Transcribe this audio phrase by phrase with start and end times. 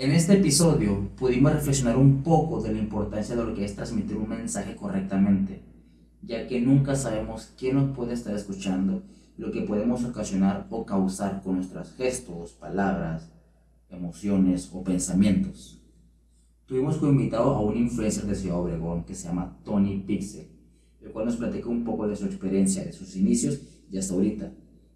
[0.00, 4.16] En este episodio pudimos reflexionar un poco de la importancia de lo que es transmitir
[4.16, 5.60] un mensaje correctamente,
[6.22, 9.02] ya que nunca sabemos quién nos puede estar escuchando,
[9.36, 13.30] lo que podemos ocasionar o causar con nuestros gestos, palabras,
[13.90, 15.82] emociones o pensamientos.
[16.64, 20.48] Tuvimos como invitado a un influencer de Ciudad Obregón que se llama Tony Pixel,
[21.02, 23.60] el cual nos platica un poco de su experiencia, de sus inicios
[23.90, 24.50] y hasta ahorita,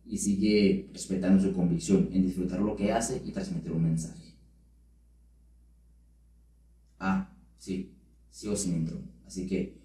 [0.07, 4.24] y sigue respetando su convicción en disfrutar lo que hace y transmitir un mensaje.
[7.07, 7.27] Ah,
[7.59, 7.93] sí,
[8.31, 8.97] sigo sin intro.
[9.27, 9.77] Así que.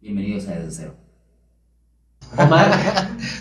[0.00, 0.94] Bienvenidos a Desde Cero.
[2.38, 2.70] Omar,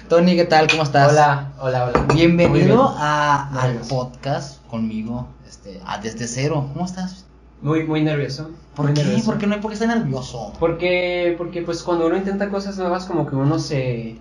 [0.10, 0.68] Tony, ¿qué tal?
[0.68, 1.12] ¿Cómo estás?
[1.12, 2.08] hola, hola, hola.
[2.12, 2.98] Bienvenido bien.
[2.98, 6.72] a, al podcast conmigo, este, a Desde Cero.
[6.74, 7.28] ¿Cómo estás?
[7.62, 8.50] Muy, muy nervioso.
[8.76, 9.04] ¿Por muy qué?
[9.04, 9.26] nervioso.
[9.28, 9.62] ¿Por qué no?
[9.62, 10.54] ¿Por qué estás nervioso?
[10.60, 14.18] Porque, porque pues cuando uno intenta cosas nuevas como que uno se...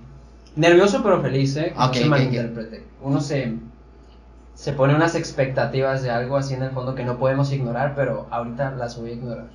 [0.60, 1.72] Nervioso pero feliz, ¿eh?
[1.72, 2.84] Que no Ok, se ok, malinterprete.
[3.02, 3.54] Uno se,
[4.54, 8.26] se pone unas expectativas de algo así en el fondo que no podemos ignorar, pero
[8.30, 9.46] ahorita las voy a ignorar.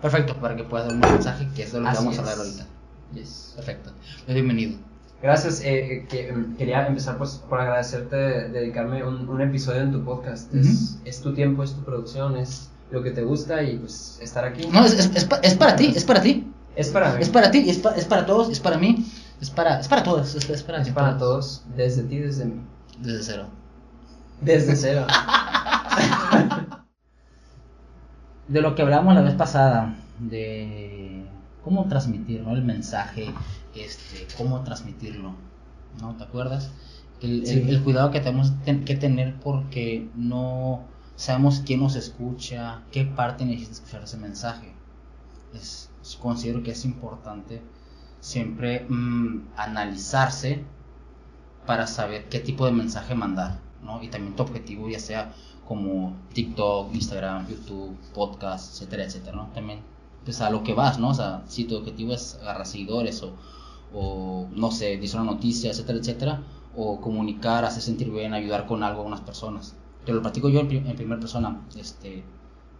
[0.00, 2.18] Perfecto, para que puedas dar un mensaje, que es de lo que vamos a es.
[2.18, 2.66] hablar ahorita.
[3.14, 3.52] Yes.
[3.54, 3.90] Perfecto.
[4.24, 4.78] Pues bienvenido.
[5.22, 5.64] Gracias, eh,
[5.98, 10.04] eh, que, em, quería empezar pues por agradecerte de dedicarme un, un episodio en tu
[10.04, 10.52] podcast.
[10.52, 14.44] es, es tu tiempo, es tu producción, es lo que te gusta y pues estar
[14.44, 14.66] aquí.
[14.72, 16.48] No, es, es, es, pa- es para ti, es para ti.
[16.74, 17.22] Es para mí.
[17.22, 19.06] Es para ti, es, pa- es para todos, es para mí,
[19.42, 22.62] es para, es para todos, es, es para, Es para todos, desde ti, desde mí.
[23.00, 23.46] Desde cero.
[24.40, 25.06] Desde cero.
[28.48, 31.24] de lo que hablamos la vez pasada, de
[31.64, 32.52] cómo transmitir ¿no?
[32.52, 33.32] el mensaje,
[33.74, 35.34] este, cómo transmitirlo,
[36.00, 36.14] ¿no?
[36.16, 36.70] ¿Te acuerdas?
[37.20, 37.64] El, el- Sí.
[37.68, 40.80] el cuidado que tenemos ten- que tener porque no
[41.16, 44.72] sabemos quién nos escucha, qué parte necesita escuchar ese mensaje.
[45.54, 45.88] Es,
[46.20, 47.62] considero que es importante
[48.22, 50.64] siempre mm, analizarse
[51.66, 54.02] para saber qué tipo de mensaje mandar, ¿no?
[54.02, 55.34] Y también tu objetivo, ya sea
[55.66, 59.50] como TikTok, Instagram, YouTube, podcast, etcétera, etcétera, ¿no?
[59.54, 59.80] También,
[60.24, 61.10] pues a lo que vas, ¿no?
[61.10, 63.34] O sea, si tu objetivo es agarrar seguidores o,
[63.92, 66.42] o no sé, decir una noticia, etcétera, etcétera,
[66.76, 69.76] o comunicar, hacer sentir bien, ayudar con algo a unas personas.
[70.04, 72.24] Te lo platico yo en, pri- en primera persona, este,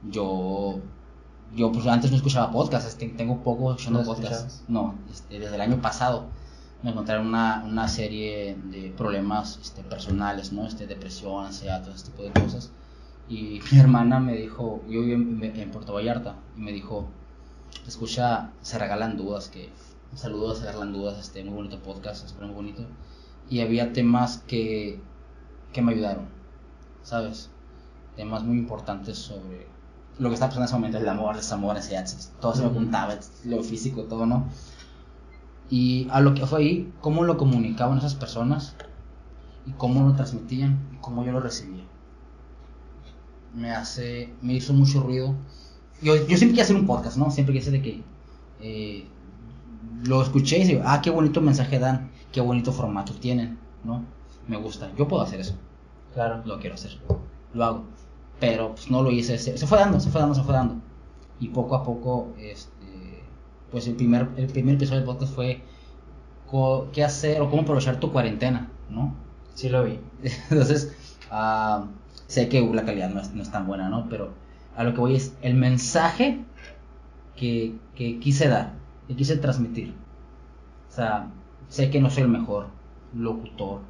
[0.02, 0.80] yo,
[1.54, 5.54] yo pues antes no escuchaba podcast, este, tengo poco escuchando ¿No podcast, no, este, desde
[5.54, 6.26] el año pasado
[6.82, 10.66] me encontré una, una serie de problemas este, personales, ¿no?
[10.66, 12.72] Este, depresión, ansiedad, todo ese tipo de cosas.
[13.28, 17.06] Y mi hermana me dijo, yo vivo en, en Puerto Vallarta, y me dijo,
[17.86, 19.70] escucha, se regalan dudas, que
[20.14, 22.84] saludos, se regalan dudas, este, muy bonito podcast, es muy bonito.
[23.48, 25.00] Y había temas que,
[25.72, 26.26] que me ayudaron,
[27.02, 27.50] ¿sabes?
[28.16, 29.71] Temas muy importantes sobre
[30.18, 32.06] lo que está pasando en ese momento, el amor, desamor, ansiedad,
[32.40, 33.14] todo se me juntaba,
[33.44, 34.46] lo físico, todo, ¿no?
[35.70, 38.74] Y a lo que fue ahí, cómo lo comunicaban esas personas
[39.66, 41.84] y cómo lo transmitían y cómo yo lo recibía.
[43.54, 45.34] Me hace, me hizo mucho ruido.
[46.02, 47.30] Yo, yo siempre quise hacer un podcast, ¿no?
[47.30, 48.02] Siempre quise de que
[48.60, 49.06] eh,
[50.04, 54.04] lo escuché y digo, ah, qué bonito mensaje dan, qué bonito formato tienen, ¿no?
[54.48, 55.54] Me gusta, yo puedo hacer eso,
[56.14, 56.42] Claro.
[56.44, 56.98] lo quiero hacer,
[57.54, 57.84] lo hago.
[58.40, 60.76] Pero pues no lo hice, se, se fue dando, se fue dando, se fue dando.
[61.38, 63.22] Y poco a poco, este,
[63.70, 65.62] pues el primer, el primer episodio del podcast fue
[66.92, 69.14] qué hacer o cómo aprovechar tu cuarentena, ¿no?
[69.54, 69.98] Sí lo vi.
[70.50, 70.94] Entonces,
[71.30, 71.86] ah,
[72.26, 74.08] sé que la calidad no es, no es tan buena, ¿no?
[74.08, 74.30] Pero
[74.76, 76.44] a lo que voy es el mensaje
[77.36, 78.74] que, que quise dar,
[79.08, 79.94] que quise transmitir.
[80.90, 81.30] O sea,
[81.68, 82.66] sé que no soy el mejor
[83.14, 83.80] locutor,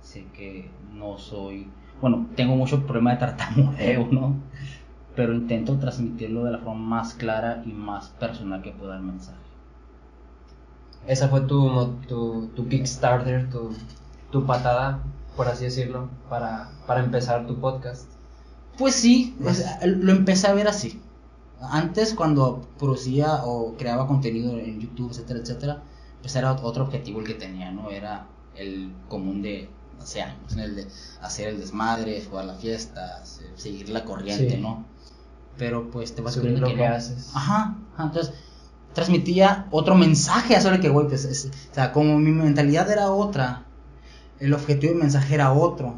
[0.00, 1.68] sé que no soy,
[2.02, 4.34] bueno, tengo mucho problema de tartamudeo, ¿no?
[5.14, 9.38] Pero intento transmitirlo de la forma más clara y más personal que pueda el mensaje.
[11.06, 13.70] Esa fue tu, tu, tu Kickstarter, tu,
[14.30, 15.02] tu patada,
[15.36, 18.10] por así decirlo, para, para empezar tu podcast.
[18.78, 21.00] Pues sí, sea, lo empecé a ver así.
[21.60, 25.82] Antes cuando producía o creaba contenido en YouTube, etcétera, etcétera,
[26.20, 27.90] pues era otro objetivo el que tenía, ¿no?
[27.90, 28.26] Era
[28.56, 29.68] el común de
[30.02, 30.62] hace años, ¿no?
[30.62, 30.86] el de
[31.20, 34.60] hacer el desmadre, jugar la fiesta, se- seguir la corriente, Sí.
[34.60, 34.84] ¿no?
[35.58, 36.94] Pero pues te vas Subir descubriendo lo que que no.
[36.96, 37.30] haces.
[37.34, 38.34] Ajá, ajá, entonces
[38.94, 43.64] transmitía otro mensaje sobre que, güey, pues, es- o sea, como mi mentalidad era otra,
[44.40, 45.96] el objetivo del mensaje era otro,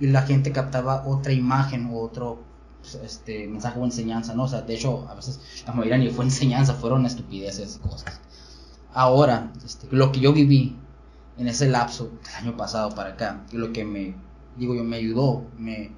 [0.00, 2.44] y la gente captaba otra imagen, otro
[2.82, 4.44] pues, este mensaje o enseñanza, ¿no?
[4.44, 8.20] O sea, de hecho, a veces la mayoría ni fue enseñanza, fueron estupideces, cosas.
[8.92, 10.76] Ahora, este, lo que yo viví
[11.38, 14.14] en ese lapso del año pasado para acá, y lo que me,
[14.56, 15.92] digo yo, me ayudó, me,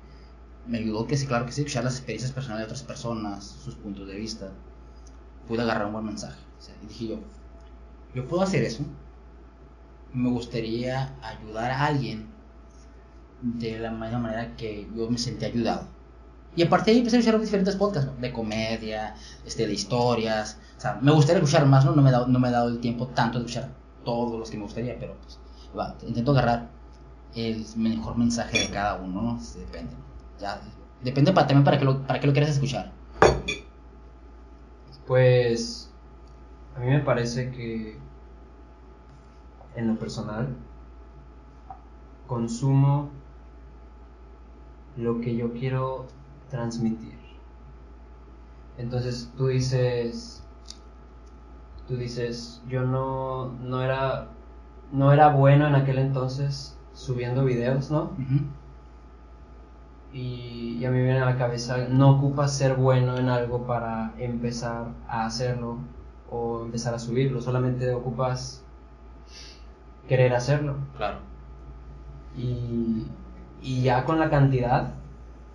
[0.67, 3.75] me ayudó que sí, claro que sí, escuchar las experiencias personales de otras personas, sus
[3.77, 4.51] puntos de vista,
[5.47, 6.41] pude agarrar un buen mensaje.
[6.59, 7.21] O sea, y dije yo,
[8.15, 8.85] yo puedo hacer eso,
[10.13, 12.27] me gustaría ayudar a alguien
[13.43, 15.87] de la misma manera que yo me sentí ayudado.
[16.57, 19.15] Y a partir de ahí empecé a escuchar diferentes podcasts, de comedia,
[19.47, 20.59] este, de historias.
[20.77, 21.95] O sea, me gustaría escuchar más, ¿no?
[21.95, 23.78] No me, he dado, no me he dado el tiempo tanto de escuchar
[24.09, 25.39] todos los que me gustaría, pero pues,
[25.79, 26.71] va, intento agarrar
[27.35, 29.41] el mejor mensaje de cada uno, ¿no?
[29.55, 29.93] Depende.
[30.41, 30.63] Ya,
[31.03, 32.91] depende para, también para qué lo, para qué lo quieres escuchar.
[35.07, 35.91] Pues
[36.75, 37.99] a mí me parece que
[39.77, 40.57] en lo personal
[42.27, 43.11] consumo
[44.97, 46.07] lo que yo quiero
[46.49, 47.19] transmitir.
[48.79, 50.43] Entonces tú dices,
[51.89, 54.29] tú dices, yo no, no era,
[54.93, 58.13] no era bueno en aquel entonces subiendo videos, ¿no?
[60.13, 63.67] Y, y a mí me viene a la cabeza, no ocupas ser bueno en algo
[63.67, 65.79] para empezar a hacerlo
[66.31, 68.63] o empezar a subirlo, solamente ocupas
[70.09, 70.77] querer hacerlo.
[70.97, 71.19] Claro.
[72.37, 73.07] Y,
[73.63, 74.95] y ya con la cantidad,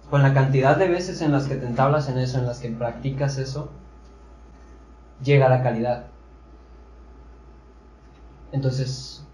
[0.10, 2.70] con la cantidad de veces en las que te entablas en eso, en las que
[2.70, 3.70] practicas eso,
[5.24, 6.12] llega la calidad.
[8.54, 9.26] Entonces,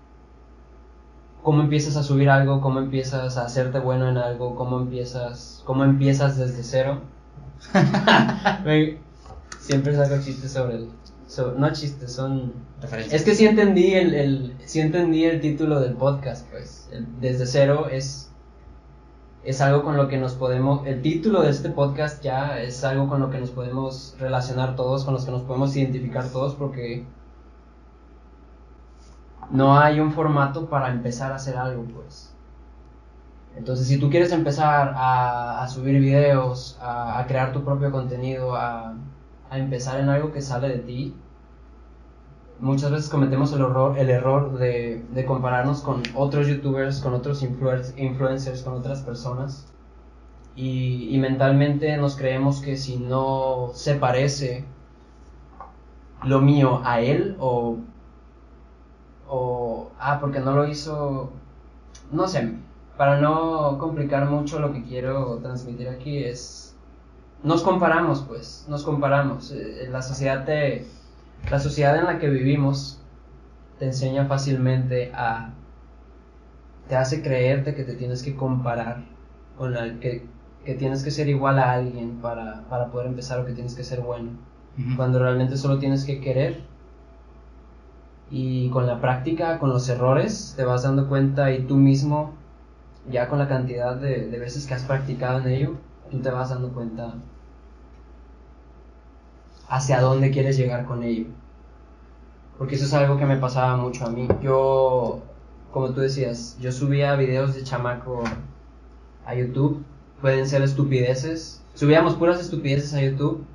[1.44, 2.62] ¿cómo empiezas a subir algo?
[2.62, 4.56] ¿Cómo empiezas a hacerte bueno en algo?
[4.56, 7.01] ¿Cómo empiezas, cómo empiezas desde cero?
[9.60, 10.89] Siempre saco chistes sobre el...
[11.27, 12.54] so- no chistes, son...
[12.81, 13.21] Referencias.
[13.21, 16.88] Es que sí entendí el, el, sí entendí el título del podcast, pues.
[16.94, 18.31] El desde cero es,
[19.44, 20.88] es algo con lo que nos podemos.
[20.88, 25.04] El título de este podcast ya es algo con lo que nos podemos relacionar todos,
[25.04, 27.06] con los que nos podemos identificar todos, porque
[29.51, 32.34] no hay un formato para empezar a hacer algo, pues.
[33.56, 38.94] Entonces, si tú quieres empezar a, subir videos, a, crear tu propio contenido, a,
[39.51, 41.16] empezar en algo que sale de ti,
[42.60, 48.63] muchas veces cometemos el error, el error de, compararnos con otros youtubers, con otros influencers,
[48.63, 49.68] con otras personas.
[50.56, 54.66] Y mentalmente nos creemos que si no se parece
[56.24, 57.78] lo mío a él o,
[59.29, 61.31] o, ah, porque no lo hizo,
[62.11, 62.53] no sé,
[62.97, 66.75] para no complicar mucho lo que quiero transmitir aquí es,
[67.43, 69.51] nos comparamos pues, nos comparamos.
[69.51, 70.85] Eh, La sociedad te,
[71.49, 72.99] la sociedad en la que vivimos
[73.79, 75.53] te enseña fácilmente a
[76.89, 79.03] te hace creerte que te tienes que comparar
[79.57, 80.25] con la que,
[80.65, 83.83] que tienes que ser igual a alguien para, para poder empezar o que tienes que
[83.83, 84.31] ser bueno
[84.95, 86.61] cuando realmente solo tienes que querer
[88.31, 92.33] y con la práctica, con los errores, te vas dando cuenta y tú mismo,
[93.09, 95.75] ya con la cantidad de, veces que has practicado en ello,
[96.11, 97.15] tú te vas dando cuenta
[99.67, 101.27] hacia dónde quieres llegar con ello.
[102.57, 104.27] Porque eso es algo que me pasaba mucho a mí.
[104.41, 105.21] Yo,
[105.71, 108.23] como tú decías, yo subía videos de chamaco
[109.25, 109.83] a YouTube,
[110.21, 111.63] pueden ser estupideces.
[111.73, 113.45] Subíamos puras estupideces a YouTube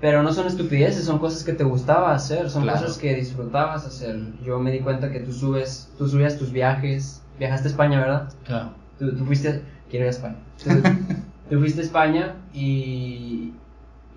[0.00, 2.80] pero no son estupideces, son cosas que te gustaba hacer, son Claro.
[2.80, 4.20] cosas que disfrutabas hacer.
[4.44, 8.32] Yo me di cuenta que tú subes, tú subías tus viajes, viajaste a España, ¿verdad?
[8.44, 8.70] Claro.
[8.98, 10.36] Tú, tú fuiste, quiero ir a España.
[10.64, 10.70] Tú,
[11.54, 13.54] tú fuiste a España y,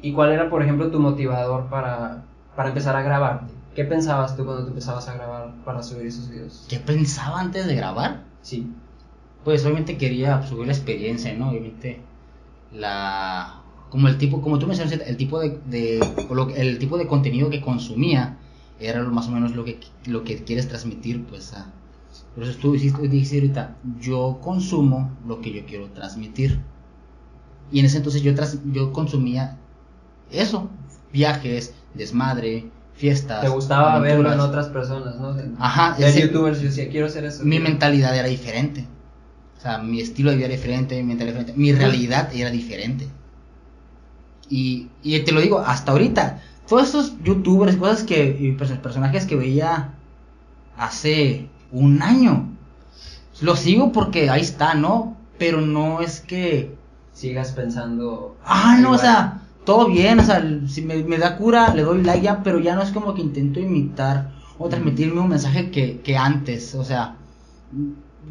[0.02, 2.24] y cuál era, por ejemplo, tu motivador para,
[2.56, 3.54] para empezar a grabarte.
[3.76, 6.66] ¿Qué pensabas tú cuando tú empezabas a grabar para subir esos videos?
[6.68, 8.24] ¿Qué pensaba antes de grabar?
[8.42, 8.70] Sí,
[9.46, 11.50] Pues obviamente quería subir la experiencia, ¿no?
[11.52, 12.02] Obviamente
[12.74, 13.61] la
[13.92, 16.00] como el tipo, como tú mencionaste, el tipo de, de
[16.58, 18.38] el tipo de contenido que consumía
[18.80, 21.68] era más o menos lo que lo que quieres transmitir, pues a
[22.34, 26.60] por eso tú dijiste, ahorita, yo consumo lo que yo quiero transmitir.
[27.72, 29.58] Y en ese entonces yo tras- yo consumía
[30.32, 30.70] eso,
[31.12, 33.42] viajes, desmadre, fiestas.
[33.42, 35.34] te gustaba verlo en otras personas, ¿no?
[35.34, 37.44] De, Ajá, de ese- youtubers, yo decía, quiero hacer eso.
[37.44, 38.86] mi quiero- mentalidad era diferente.
[39.58, 42.50] O sea, mi estilo de vida era diferente, mi mentalidad era diferente, mi realidad era
[42.50, 43.08] diferente.
[44.52, 49.26] Y, y te lo digo, hasta ahorita, todos estos youtubers, cosas que, y perso- personajes
[49.26, 49.96] que veía
[50.78, 52.50] hace un año,
[53.42, 55.18] los sigo porque ahí está, ¿no?
[55.38, 56.76] Pero no es que
[57.14, 58.38] sigas pensando.
[58.46, 62.04] Ah, no, o sea, todo bien, o sea, si me, me da cura, le doy
[62.04, 66.02] like ya, pero ya no es como que intento imitar o transmitirme un mensaje que,
[66.02, 67.16] que antes, o sea,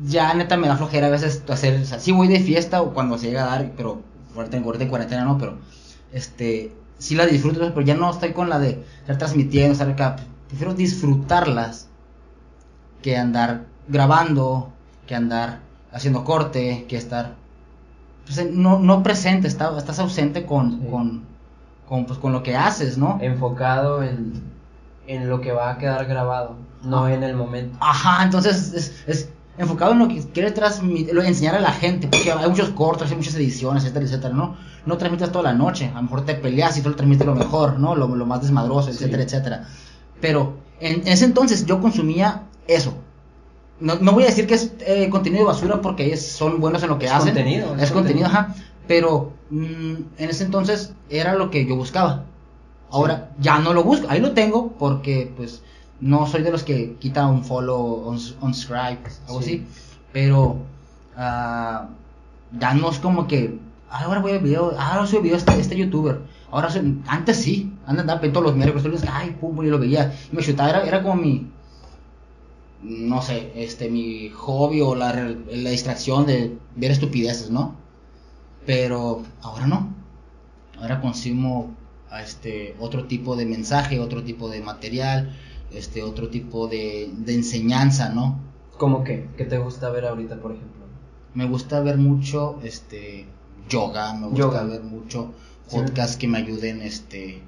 [0.04, 2.92] ya neta me da flojera a veces hacer, o sea, sí voy de fiesta o
[2.94, 4.02] cuando se llega a dar, pero
[4.36, 5.58] ahorita en cuarentena no, pero,
[6.12, 10.16] este, sí la disfruto, pero ya no estoy con la de estar transmitiendo, estar acá,
[10.48, 11.88] prefiero disfrutarlas
[13.02, 14.70] que andar grabando,
[15.06, 15.60] que andar
[15.92, 17.34] haciendo corte, que estar
[18.26, 20.86] pues, no, no presente, está- estás ausente con, Sí.
[20.90, 21.22] con,
[21.88, 23.18] con, pues, con lo que haces, ¿no?
[23.20, 24.42] enfocado en,
[25.06, 26.56] en lo que va a quedar grabado.
[26.84, 27.76] no en el momento.
[27.80, 29.28] Ajá, entonces es, es
[29.60, 33.10] enfocado en lo que quiere transmitir, lo- enseñar a la gente, porque hay muchos cortos,
[33.10, 34.56] hay muchas ediciones, etcétera, etcétera, ¿no?
[34.86, 37.34] No transmites toda la noche, a lo mejor te peleas y tú lo transmites lo
[37.34, 37.94] mejor, ¿no?
[37.94, 39.68] Lo, lo más desmadroso, etcétera, etcétera.
[40.20, 42.94] Pero en, en ese entonces yo consumía eso.
[43.80, 46.82] No, no voy a decir que es eh, contenido de basura porque ellos son buenos
[46.82, 47.34] en lo que Es hacen.
[47.34, 48.26] contenido, Es, es contenido, contenido.
[48.26, 48.54] ajá.
[48.86, 52.24] Pero mm, en ese entonces era lo que yo buscaba.
[52.90, 54.06] Ahora ya no lo busco.
[54.10, 55.62] Ahí lo tengo porque pues
[56.00, 59.64] no soy de los que quita un follow, un, subscribe, algo Sí.
[59.66, 59.66] así.
[60.12, 60.56] Pero
[61.16, 61.88] ah,
[62.58, 63.58] ya no es como que
[63.90, 66.20] "Ah, ahora voy a video, ah, ahora subo video este, este youtuber.
[66.50, 69.68] Ahora soy- antes sí, antes andaba todos los miércoles, todos los ay, pum, pum, y
[69.68, 70.14] lo veía.
[70.32, 71.46] Y me chutaba, era, era como mi,
[72.82, 75.12] no sé, este, mi hobby o la,
[75.70, 77.74] distracción de ver estupideces, ¿no?
[78.66, 79.92] Pero ahora no.
[80.80, 81.74] Ahora consumo
[82.10, 85.36] a este otro tipo de mensaje, otro tipo de material,
[85.72, 88.38] este otro tipo de, de enseñanza, ¿no?
[88.78, 89.28] ¿Cómo que?
[89.36, 90.84] ¿Qué te gusta ver ahorita, por ejemplo?
[91.34, 93.26] Me gusta ver mucho este
[93.68, 94.62] yoga, me gusta Yoga.
[94.64, 95.32] ver mucho
[95.68, 95.76] Sí.
[95.76, 97.42] podcasts que me ayuden este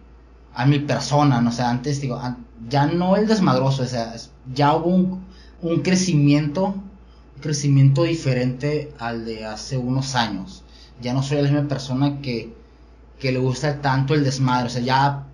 [0.54, 1.48] a mi persona, ¿no?
[1.48, 5.24] O sea, antes digo, an- ya no el desmadroso, o sea, es- ya hubo un,
[5.62, 10.62] un crecimiento, un crecimiento diferente al de hace unos años.
[11.00, 12.54] Ya no soy la misma persona que,
[13.18, 15.26] que le gusta tanto el desmadre, o sea, ya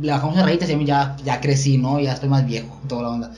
[0.00, 2.00] le bajamos las rayitas y a mí ya, ya crecí, ¿no?
[2.00, 3.32] Ya estoy más viejo, toda la onda.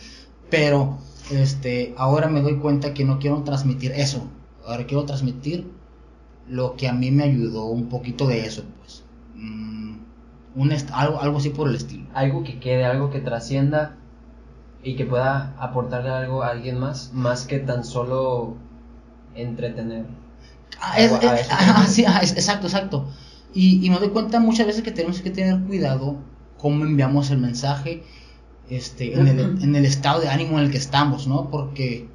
[0.51, 0.99] Pero,
[1.31, 4.29] este, ahora me doy cuenta que no quiero transmitir eso.
[4.67, 5.67] Ahora quiero transmitir
[6.49, 9.03] lo que a mí me ayudó un poquito de eso, pues.
[9.35, 9.97] Mm,
[10.57, 12.05] un algo, algo así por el estilo.
[12.15, 13.97] Algo que quede, algo que trascienda
[14.83, 18.55] y que pueda aportarle algo a alguien más, más que tan solo
[19.35, 20.05] entretener.
[20.81, 23.07] Ah, es- a es- sí, ah, es- exacto, exacto.
[23.55, 26.17] Y, y me doy cuenta muchas veces que tenemos que tener cuidado
[26.65, 28.03] cómo enviamos el mensaje
[28.71, 31.51] este, en, el, en el estado de ánimo en el que estamos, ¿no?
[31.51, 32.09] Porque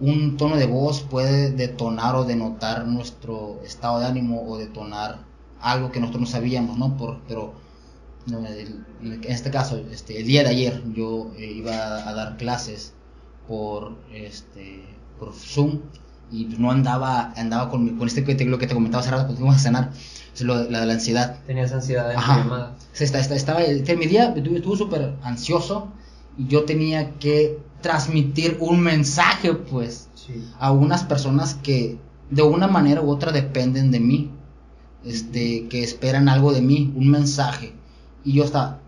[0.00, 5.18] un tono de voz puede detonar o denotar nuestro estado de ánimo o detonar
[5.60, 6.96] algo que nosotros no sabíamos, ¿no?
[6.96, 7.54] Por, pero
[9.02, 11.74] en este caso, este, el día de ayer yo eh, iba
[12.08, 12.92] a dar clases
[13.48, 14.84] por, este,
[15.18, 15.80] por Zoom
[16.30, 19.10] y no andaba andaba con, mi- con este que te- lo que te comentaba hace
[19.10, 19.90] rato cuando fuimos a cenar,
[20.40, 21.36] lo la de la ansiedad.
[21.46, 22.38] Tenías ansiedad en Ajá.
[22.38, 22.74] llamada.
[22.98, 25.88] Está- estaba, este, mi día estuve súper ansioso
[26.36, 30.44] y yo tenía que transmitir un mensaje, pues, Sí.
[30.58, 31.98] a unas personas que
[32.30, 34.30] de una manera u otra dependen de mí,
[35.04, 37.72] este, que esperan algo de mí, un mensaje.
[38.24, 38.78] Y yo estaba,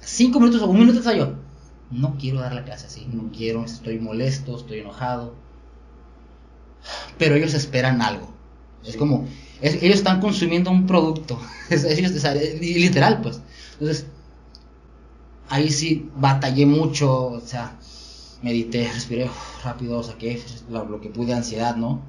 [0.00, 1.32] cinco minutos o un minuto estaba yo,
[1.90, 5.34] no quiero dar la clase así, no quiero, estoy molesto, estoy enojado.
[7.18, 8.28] Pero ellos esperan algo.
[8.84, 9.26] Es como,
[9.62, 11.40] es- ellos están consumiendo un producto.
[11.70, 11.84] Es,
[12.60, 13.40] literal, pues.
[13.80, 14.06] Entonces,
[15.48, 17.76] ahí sí batallé mucho, o sea,
[18.42, 19.30] medité, respiré
[19.64, 20.40] rápido, saqué
[20.70, 22.00] lo, lo que pude, ansiedad, ¿no?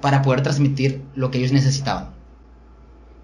[0.00, 2.08] Para poder transmitir lo que ellos necesitaban.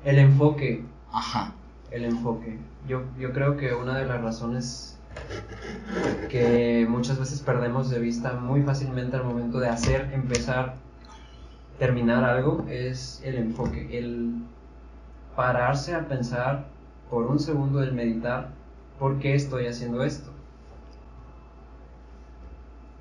[0.04, 1.52] El enfoque, Ajá.
[1.90, 2.58] el enfoque.
[2.88, 4.96] Yo, yo creo que una de las razones
[6.30, 10.74] que muchas veces perdemos de vista muy fácilmente al momento de hacer, empezar,
[11.78, 14.34] terminar algo es el enfoque, el
[15.34, 16.66] pararse a pensar
[17.10, 18.50] por un segundo, el meditar,
[18.98, 20.30] ¿por qué estoy haciendo esto?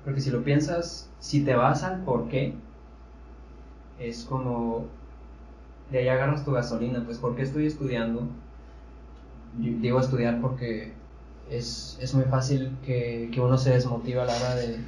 [0.04, 2.54] Porque si lo piensas, si te vas al por qué,
[3.98, 4.84] es como
[5.90, 8.28] de ahí agarras tu gasolina, pues ¿por qué estoy estudiando?
[9.58, 10.92] Digo estudiar porque
[11.50, 14.78] es, es muy fácil que, que uno se desmotiva a la hora de,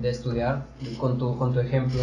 [0.00, 0.64] de estudiar,
[0.98, 2.00] con tu, con tu ejemplo.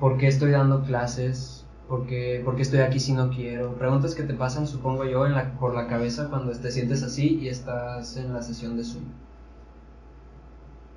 [0.00, 1.64] ¿Por qué estoy dando clases?
[1.88, 3.74] ¿Por qué, por qué estoy aquí si no quiero?
[3.76, 7.38] Preguntas que te pasan, supongo yo, en la, por la cabeza cuando te sientes así
[7.40, 9.04] y estás en la sesión de Zoom.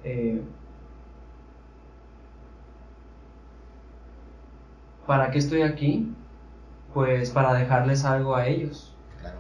[0.04, 0.42] Eh,
[5.06, 6.14] ¿Para qué estoy aquí?
[6.94, 8.98] Pues para dejarles algo a ellos.
[9.20, 9.40] Claro.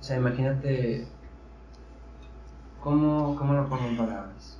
[0.00, 1.08] O sea, imagínate.
[2.80, 4.59] ¿Cómo, cómo lo pongo en palabras?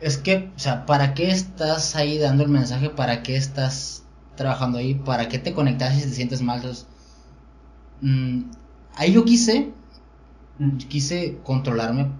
[0.00, 2.88] Es que, o sea, ¿para qué estás ahí dando el mensaje?
[2.90, 4.02] ¿Para qué estás
[4.36, 4.94] trabajando ahí?
[4.94, 6.56] ¿Para qué te conectas si te sientes mal?
[6.58, 6.86] Entonces,
[8.00, 8.40] mm,
[8.96, 9.72] ahí yo quise,
[10.88, 12.10] quise controlarme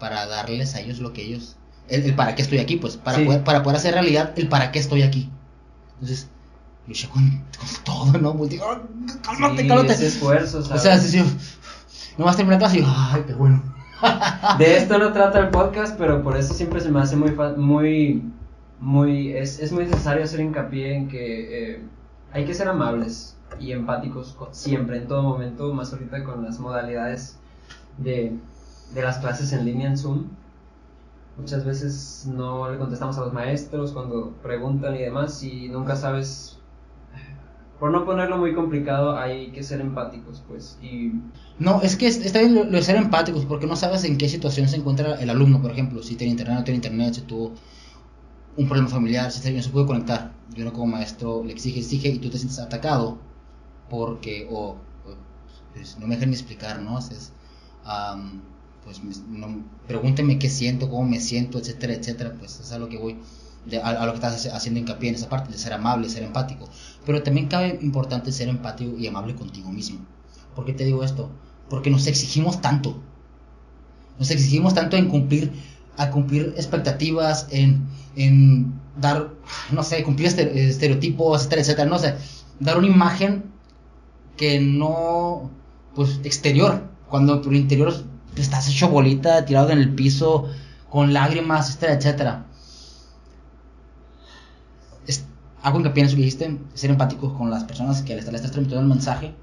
[0.00, 1.56] para darles a ellos lo que ellos,
[1.88, 3.24] el, el para qué estoy aquí, pues, para, Sí.
[3.24, 5.28] poder, para poder hacer realidad el para qué estoy aquí.
[5.94, 6.28] Entonces,
[6.86, 8.36] luché con, con todo, ¿no?
[8.36, 8.80] Pues digo, "Ah,
[9.22, 9.92] cálmate, Sí, cálmate.
[9.92, 10.82] ese esfuerzo, O ¿sabes?
[10.82, 11.24] sea, sí, sí,
[12.16, 13.67] nomás terminé y yo, ay, qué bueno.
[14.58, 18.32] De esto no trata el podcast, pero por eso siempre se me hace muy, muy,
[18.78, 21.88] muy, es, es muy necesario hacer hincapié en que eh,
[22.32, 26.58] hay que ser amables y empáticos co- siempre, en todo momento, más ahorita con las
[26.60, 27.40] modalidades
[27.98, 28.38] de,
[28.94, 30.24] de las clases en línea en Zoom.
[31.36, 36.57] Muchas veces no le contestamos a los maestros cuando preguntan y demás y nunca sabes,
[37.78, 40.78] por no ponerlo muy complicado, hay que ser empáticos, pues.
[40.82, 41.12] Y
[41.58, 44.28] No, es que es- está bien lo, de ser empáticos porque no sabes en qué
[44.28, 47.54] situación se encuentra el alumno, por ejemplo, si tiene internet no tiene internet, si tuvo
[48.56, 50.32] un problema familiar, si no se puede conectar.
[50.54, 53.18] Yo no como maestro le exige, exige y tú te sientes atacado
[53.90, 54.76] porque, o,
[55.74, 56.98] pues, no me dejan ni explicar, ¿no?
[57.84, 58.42] Am,
[58.84, 62.98] pues no- pregúnteme qué siento, cómo me siento, etcétera, etcétera, pues es a lo que
[62.98, 63.16] voy,
[63.66, 66.08] de- a, a lo que estás haci- haciendo hincapié en esa parte, de ser amable,
[66.08, 66.68] ser empático.
[67.08, 70.00] Pero también cabe importante ser empático y amable contigo mismo.
[70.54, 71.30] ¿Por qué te digo esto?
[71.70, 73.00] Porque nos exigimos tanto.
[74.18, 75.50] Nos exigimos tanto en cumplir,
[75.96, 79.30] a cumplir expectativas, en, en dar,
[79.72, 82.14] no sé, cumplir este- estereotipos, etcétera, etcétera, no sé,
[82.60, 83.44] dar una imagen
[84.36, 85.50] que no,
[85.94, 87.94] pues, exterior, cuando por interior
[88.36, 90.50] estás hecho bolita, tirado en el piso,
[90.90, 92.46] con lágrimas, etcétera, etcétera.
[95.06, 95.24] Es,
[95.68, 98.52] hago hincapié en eso que dijiste, ser empáticos con las personas que les, le estás
[98.52, 99.34] transmitiendo el mensaje,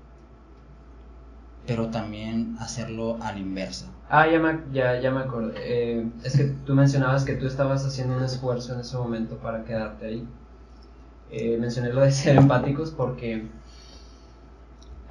[1.67, 3.87] pero también hacerlo a la inversa.
[4.09, 5.53] Ah, ya me, ya, ya me acordé.
[5.57, 9.63] Eh, es que tú mencionabas que tú estabas haciendo un esfuerzo en ese momento para
[9.63, 10.27] quedarte ahí.
[11.31, 13.47] Eh, mencioné lo de ser empáticos porque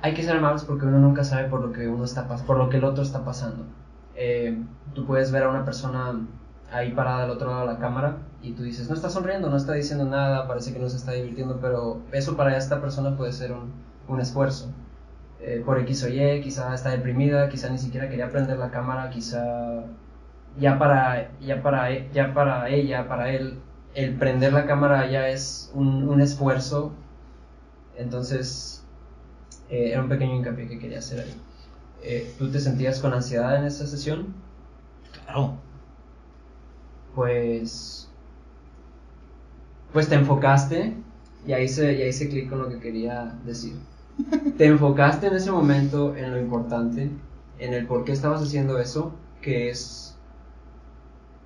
[0.01, 2.69] hay que ser amables porque uno nunca sabe por lo que uno está por lo
[2.69, 3.65] que el otro está pasando.
[4.15, 4.63] Eh,
[4.95, 6.21] tú puedes ver a una persona
[6.73, 9.57] ahí parada al otro lado de la cámara y tú dices, no está sonriendo, no
[9.57, 13.33] está diciendo nada, parece que no se está divirtiendo, pero eso para esta persona puede
[13.33, 13.73] ser un,
[14.09, 14.73] un esfuerzo
[15.41, 19.11] eh, por X o Y, quizá está deprimida, quizá ni siquiera quería prender la cámara,
[19.11, 19.85] quizá
[20.59, 23.63] ya para, ya para, ya para ella, para él,
[23.95, 27.01] el prender la cámara ya es un, un esfuerzo.
[27.97, 28.89] Entonces,
[29.69, 31.43] eh, era un pequeño hincapié que quería hacer ahí.
[32.03, 34.35] Eh, ¿Tú te sentías con ansiedad en esa sesión?
[35.13, 35.63] Claro,
[37.15, 38.14] Pues,
[39.95, 40.93] pues te enfocaste
[41.47, 43.77] y ahí se, y ahí se clic con lo que quería decir.
[44.59, 47.11] Te enfocaste en ese momento en lo importante,
[47.59, 50.15] en el por qué estabas haciendo eso, que es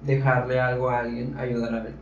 [0.05, 1.97] dejarle algo a alguien, ayudar a alguien.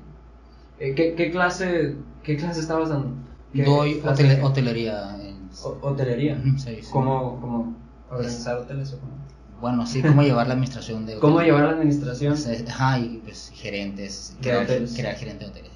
[0.78, 3.10] Eh, ¿qué, qué clase, ¿Qué clase estabas dando?
[3.52, 5.16] ¿Qué doy hotele- hotelería.
[5.20, 5.48] en-
[5.82, 6.42] hotelería.
[6.58, 6.88] Sí, sí.
[6.92, 7.74] ¿Cómo, cómo
[8.10, 9.12] organizar hoteles o cómo?
[9.60, 11.54] Bueno, sí, cómo llevar la administración de ¿Cómo hoteles.
[11.54, 12.34] llevar la administración?
[12.68, 14.94] Ajá, y pues gerentes, crear, hoteles.
[14.94, 15.70] crear gerente de hoteles.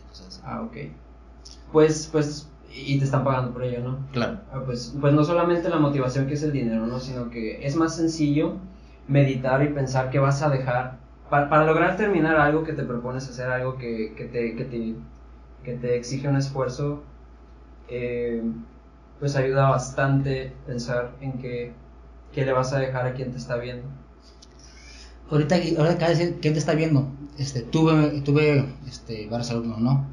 [0.44, 0.76] Ah, ok.
[1.72, 3.98] Pues, pues, y te están pagando por ello, ¿no?
[4.12, 4.40] Claro.
[4.52, 7.00] Ah, pues, pues no solamente la motivación que es el dinero, ¿no?
[7.00, 8.56] Sino que es más sencillo
[9.08, 10.98] meditar y pensar que vas a dejar,
[11.28, 14.94] para, para lograr terminar algo que te propones hacer, algo que, que, te, que, te,
[15.64, 17.02] que te exige un esfuerzo,
[17.88, 18.42] eh,
[19.18, 21.72] pues ayuda bastante pensar en que,
[22.32, 23.88] qué le vas a dejar a quien te está viendo.
[25.30, 27.08] Ahorita, ahora acaba de decir, ¿quién te está viendo?
[27.38, 30.06] Este, tuve, tuve este, varios alumnos, ¿no?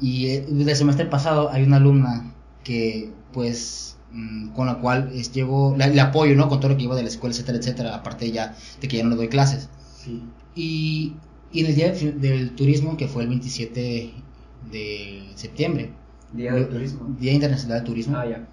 [0.00, 5.32] Y eh, del semestre pasado hay una alumna que, pues, mm, con la cual es,
[5.32, 6.48] llevo, le, apoyo, ¿no?
[6.48, 9.04] Con todo lo que llevo de la escuela, etcétera, etcétera, aparte ya de que ya
[9.04, 9.70] no le doy clases.
[9.92, 10.34] Sí.
[10.54, 14.24] Y, y en el día del, del turismo, que fue el 27
[14.60, 16.00] de septiembre,
[16.32, 17.14] Día del turismo.
[17.18, 18.48] Día Internacional del Turismo, Ah, ya.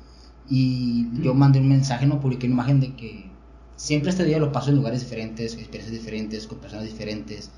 [0.48, 3.32] y yo mandé un mensaje, no publiqué una imagen de que
[3.76, 7.52] siempre este día lo paso en lugares diferentes, experiencias diferentes, con personas diferentes.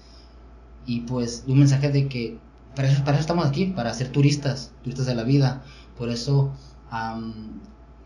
[0.86, 2.39] Y pues un mensaje de que
[2.76, 5.64] para eso, para eso estamos aquí, para ser turistas, turistas de la vida.
[5.98, 6.52] Por eso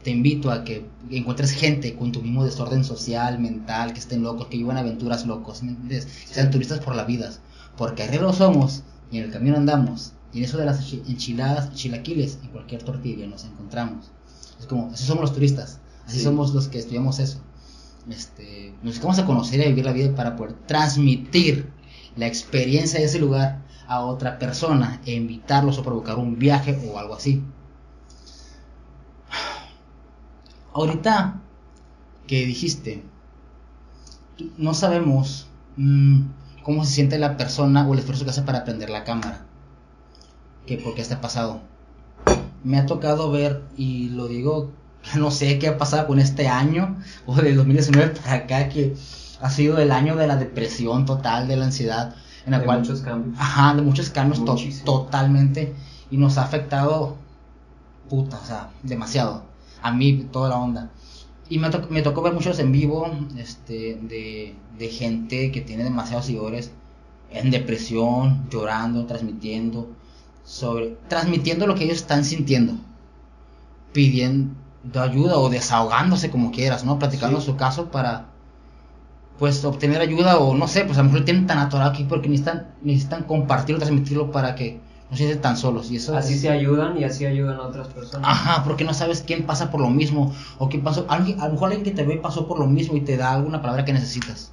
[0.04, 4.48] te invito a que encuentres gente con tu mismo desorden social, mental, que estén locos,
[4.48, 6.06] que vivan aventuras locos, ¿me entiendes?
[6.28, 7.32] Que sean turistas por la vida.
[7.78, 10.14] Porque arrieros somos y en el camino andamos.
[10.34, 14.12] Y en eso de las enchi- enchiladas, chilaquiles, en cualquier tortilla nos encontramos.
[14.60, 16.24] Es como, así somos los turistas, así Sí.
[16.24, 17.40] somos los que estudiamos eso.
[18.10, 21.70] Este, nos dedicamos a conocer y a vivir la vida para poder transmitir
[22.16, 27.00] la experiencia de ese lugar a otra persona e invitarlos o provocar un viaje o
[27.00, 27.44] algo así.
[30.74, 31.42] Ahorita
[32.28, 33.04] que dijiste,
[34.58, 35.48] no sabemos
[35.78, 36.22] mm,
[36.64, 39.46] cómo se siente la persona o el esfuerzo que hace para prender la cámara.
[40.66, 41.62] Que porque está pasado.
[42.64, 44.72] Me ha tocado ver, y lo digo,
[45.16, 48.96] no sé qué ha pasado con este año, o del 2019 para acá, que
[49.42, 52.16] ha sido el año de la depresión total, de la ansiedad,
[52.48, 53.36] en la De cual muchos cambios.
[53.40, 55.76] Ajá, de muchos cambios to- totalmente.
[56.10, 57.18] Y nos ha afectado,
[58.10, 59.44] puta, o sea, demasiado.
[59.84, 60.90] A mí, toda la onda.
[61.50, 63.06] Y me, to- me tocó ver muchos en vivo
[63.38, 66.72] este, de, de gente que tiene demasiados seguidores
[67.32, 69.90] en depresión, llorando, transmitiendo,
[70.46, 72.74] sobre, transmitiendo lo que ellos están sintiendo,
[73.94, 74.56] pidiendo
[75.02, 77.00] ayuda o desahogándose como quieras, ¿no?
[77.00, 77.48] Platicando Sí.
[77.48, 78.27] su caso para,
[79.40, 82.04] pues obtener ayuda o no sé, pues a lo mejor lo tienen tan atorado aquí
[82.06, 85.92] porque necesitan, necesitan compartirlo, transmitirlo para que no se sienten tan solos.
[85.92, 88.28] Y eso Así es- se ayudan y así ayudan a otras personas.
[88.30, 91.06] Ajá, porque no sabes quién pasa por lo mismo o quién pasó.
[91.10, 93.34] Alguien, a lo mejor alguien que te ve pasó por lo mismo y te da
[93.34, 94.52] alguna palabra que necesitas.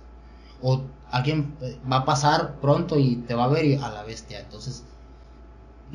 [0.63, 4.03] O alguien eh, va a pasar pronto y te va a ver y a la
[4.05, 4.41] bestia.
[4.41, 4.85] Entonces,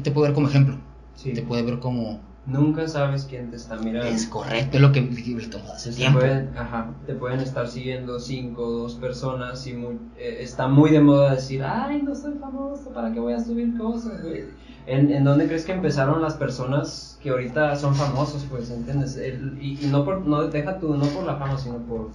[0.02, 0.78] te puede ver como ejemplo.
[1.16, 1.34] Sí.
[1.34, 4.10] Te puede ver como Nunca sabes quién te está mirando.
[4.10, 6.20] es correcto, es lo que dijimos hace Te tiempo.
[6.20, 10.92] pueden, ajá, te pueden estar siguiendo cinco o dos personas y muy- eh, está muy
[10.92, 14.22] de moda decir, ay, no soy famoso, ¿para qué voy a subir cosas?
[14.24, 14.46] güey?"
[14.88, 19.16] ¿En, ¿En dónde crees que empezaron las personas que ahorita son famosos, pues, entiendes?
[19.18, 22.10] El- y, y no por, no, deja tú, no por la fama, sino por,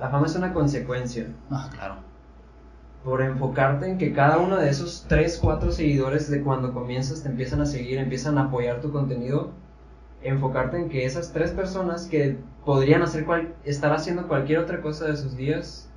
[0.00, 1.26] la fama es una consecuencia.
[1.50, 1.96] Ah, claro.
[3.04, 7.28] Por enfocarte en que cada uno de esos 3, 4 seguidores de cuando comienzas te
[7.30, 9.50] empiezan a seguir, empiezan a apoyar tu contenido,
[10.24, 15.06] enfocarte en que esas tres personas que podrían hacer cual, estar haciendo cualquier otra cosa
[15.06, 15.88] de sus días,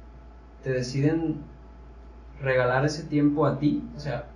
[0.63, 1.37] te deciden
[2.41, 3.87] regalar ese tiempo a ti.
[3.95, 4.27] O sea,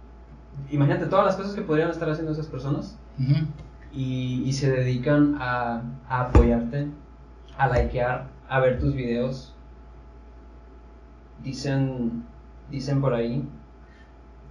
[0.69, 2.97] imagínate todas las cosas que podrían estar haciendo esas personas
[3.91, 6.88] y, se dedican a, a apoyarte,
[7.58, 9.56] a likear, a ver tus videos.
[11.43, 12.23] Dicen,
[12.69, 13.47] dicen por ahí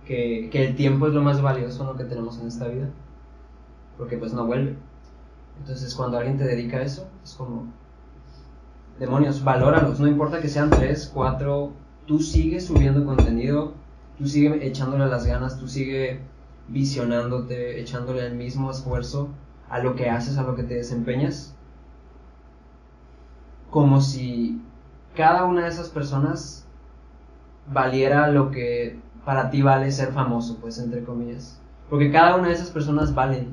[0.06, 1.96] que, que el tiempo es lo más valioso ¿no?
[1.96, 2.88] que tenemos en esta vida,
[3.96, 4.76] porque pues no vuelve.
[5.58, 7.66] Entonces cuando alguien te dedica a eso, es como,
[8.98, 11.72] demonios, valóralos, no importa que sean tres, cuatro,
[12.06, 13.72] tú sigues subiendo contenido,
[14.18, 16.20] tú sigues echándole las ganas, tú sigues
[16.68, 19.28] visionándote, echándole el mismo esfuerzo
[19.68, 21.54] a lo que haces, a lo que te desempeñas,
[23.70, 24.60] como si
[25.14, 26.64] cada una de esas personas
[27.70, 31.60] valiera lo que para ti vale ser famoso, pues entre comillas.
[31.90, 33.48] Porque cada una de esas personas valen.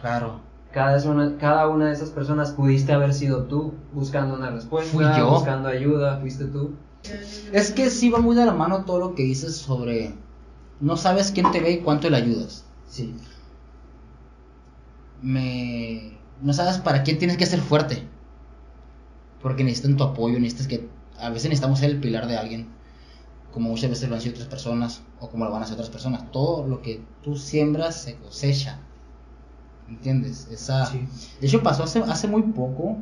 [0.00, 0.40] Claro.
[0.74, 5.04] Cada una, cada una de esas personas pudiste haber sido tú, buscando una respuesta, Fui
[5.16, 5.30] yo.
[5.30, 6.72] buscando ayuda, fuiste tú.
[7.52, 10.14] Es que sí va muy de la mano todo lo que dices sobre
[10.80, 12.64] no sabes quién te ve y cuánto le ayudas.
[12.88, 13.14] Sí.
[15.22, 18.02] me no sabes para quién tienes que ser fuerte
[19.42, 22.68] porque necesitan tu apoyo necesitas que a veces necesitamos ser el pilar de alguien
[23.52, 25.90] como muchas veces lo han sido otras personas o como lo van a hacer otras
[25.90, 28.80] personas todo lo que tú siembras se cosecha
[29.88, 30.48] ¿entiendes?
[30.50, 31.06] esa Sí.
[31.40, 32.98] de hecho pasó hace, hace muy poco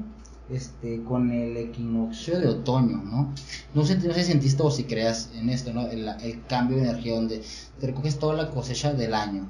[0.51, 3.33] este con el equinoccio de otoño no
[3.75, 6.77] no sé, no sé si sentiste o si creas en esto no el, el cambio
[6.79, 7.43] de energía donde
[7.79, 9.49] te recoges toda la cosecha del año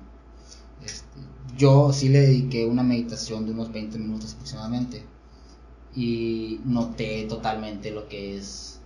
[0.84, 1.06] este,
[1.56, 5.04] yo sí le dediqué una meditación de unos 20 minutos aproximadamente
[5.94, 8.80] y noté totalmente lo que es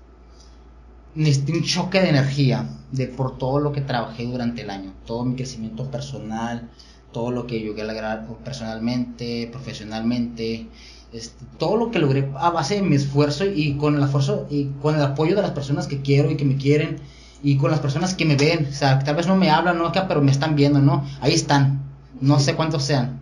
[1.17, 5.25] necesité un choque de energía de por todo lo que trabajé durante el año, todo
[5.25, 6.69] mi crecimiento personal,
[7.17, 10.67] todo lo que llegué a lograr personalmente, profesionalmente,
[11.15, 14.67] este, todo lo que logré a base de mi esfuerzo y con el esfuerzo y
[14.83, 16.99] con el apoyo de las personas que quiero y que me quieren
[17.43, 19.87] y con las personas que me ven, o sea, tal vez no me hablan, no
[19.87, 21.07] acá, pero me están viendo, ¿no?
[21.23, 21.81] Ahí están,
[22.21, 23.19] no sé cuántos sean.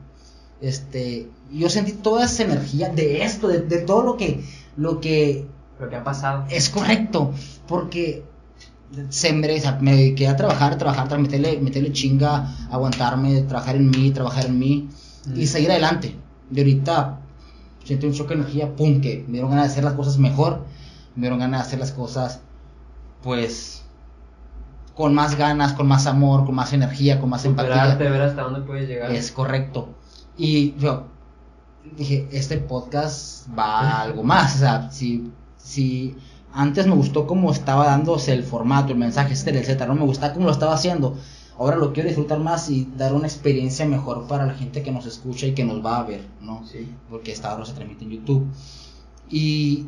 [0.61, 4.43] Este, yo sentí toda esa energía de esto, de, de todo lo que,
[4.77, 5.47] lo que
[5.79, 6.47] Lo que ha pasado.
[6.51, 7.33] es correcto,
[7.69, 8.25] porque
[9.11, 13.91] sembré, o sea, me dediqué a trabajar, trabajar, tra- meterle, meterle chinga, aguantarme, trabajar en
[13.91, 14.89] mí, trabajar en mí
[15.35, 15.47] y Mm.
[15.47, 16.17] seguir adelante.
[16.51, 17.19] De ahorita
[17.85, 20.65] sentí un choque de energía, pum, que me dieron ganas de hacer las cosas mejor,
[21.17, 22.41] me dieron ganas de hacer las cosas,
[23.23, 23.83] pues,
[24.95, 27.75] con más ganas, con más amor, con más energía, con más empatía.
[27.75, 29.11] Superarte, ver hasta dónde puedes llegar.
[29.11, 29.89] Es correcto.
[30.37, 31.05] Y yo
[31.97, 34.55] dije, este podcast va a algo más.
[34.57, 36.17] O sea, si, si
[36.55, 40.33] antes me gustó cómo estaba dándose el formato, el mensaje, etcétera, etcétera, no me gustaba
[40.35, 41.17] cómo lo estaba haciendo.
[41.59, 45.07] Ahora lo quiero disfrutar más y dar una experiencia mejor para la gente que nos
[45.07, 46.65] escucha y que nos va a ver, ¿no?
[46.67, 46.89] Sí.
[47.09, 48.47] Porque esta hora se transmite en YouTube.
[49.31, 49.87] Y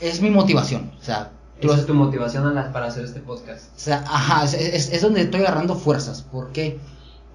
[0.00, 0.90] es mi motivación.
[1.00, 3.66] O sea, tú Esa es tu motivación la- para hacer este podcast.
[3.76, 6.22] o sea, ajá, es, es- es donde estoy agarrando fuerzas.
[6.22, 6.78] ¿Por qué?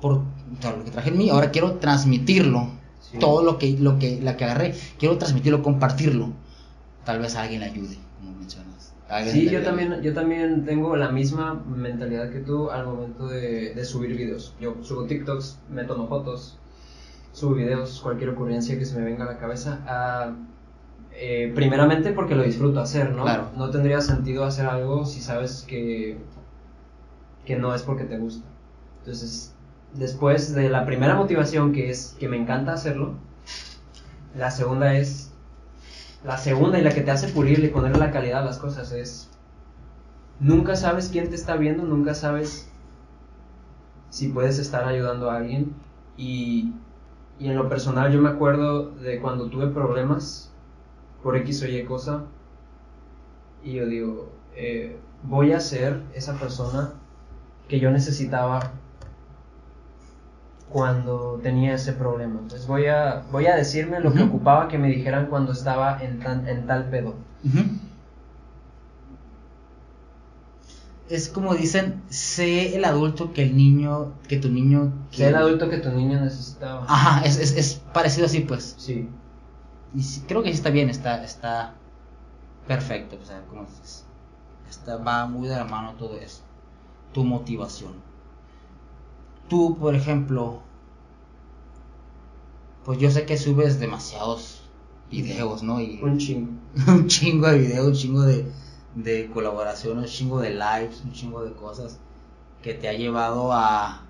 [0.01, 0.23] Por o
[0.61, 2.69] sea, lo que traje en mí, ahora quiero transmitirlo.
[3.11, 3.19] Sí.
[3.19, 6.31] Todo lo que, lo que, la que agarré, quiero transmitirlo, compartirlo.
[7.07, 8.93] Tal vez alguien ayude, como mencionas.
[9.31, 13.85] Sí, yo también, yo también tengo la misma mentalidad que tú al momento de, de
[13.85, 14.53] subir videos.
[14.59, 16.59] Yo subo TikToks, me tomo fotos,
[17.31, 19.79] subo videos, cualquier ocurrencia que se me venga a la cabeza.
[19.87, 20.35] Ah,
[21.13, 23.23] eh, primeramente porque lo disfruto hacer, ¿no?
[23.23, 23.51] Claro.
[23.55, 26.17] No tendría sentido hacer algo si sabes que,
[27.45, 28.45] que no es porque te gusta.
[28.99, 29.55] Entonces,
[29.93, 33.13] después de la primera motivación que es que me encanta hacerlo,
[34.35, 35.26] la segunda es
[36.23, 38.91] la segunda y la que te hace pulirle y ponerle la calidad a las cosas
[38.91, 39.29] es
[40.39, 42.69] nunca sabes quién te está viendo, nunca sabes
[44.09, 45.73] si puedes estar ayudando a alguien.
[46.17, 46.73] Y,
[47.39, 50.51] y en lo personal yo me acuerdo de cuando tuve problemas
[51.21, 52.23] por X o Y cosa
[53.63, 56.93] y yo digo, eh, voy a ser esa persona
[57.67, 58.71] que yo necesitaba
[60.71, 62.39] cuando tenía ese problema.
[62.41, 66.19] Entonces voy a, voy a decirme lo que ocupaba que me dijeran cuando estaba en,
[66.19, 67.15] tan- en tal pedo.
[71.09, 74.91] Es como dicen, sé el adulto que el niño, que tu niño...
[75.11, 76.83] Ser el adulto que tu niño necesitaba.
[76.85, 78.75] Ajá, es, es, es parecido así pues.
[78.77, 79.07] Sí.
[79.95, 81.75] Y sí, creo que sí está bien, está, está
[82.67, 84.03] perfecto, o sea, como dices,
[84.69, 86.41] está, va muy de la mano todo eso,
[87.13, 87.93] tu motivación.
[89.47, 90.61] Tú, por ejemplo,
[92.85, 94.61] pues yo sé que subes demasiados
[95.11, 95.79] videos, ¿no?
[95.81, 96.51] Y Un chingo.
[96.87, 98.45] un chingo de videos, un chingo de,
[98.95, 101.99] de colaboraciones, un chingo de lives, un chingo de cosas
[102.61, 104.03] que te ha llevado a,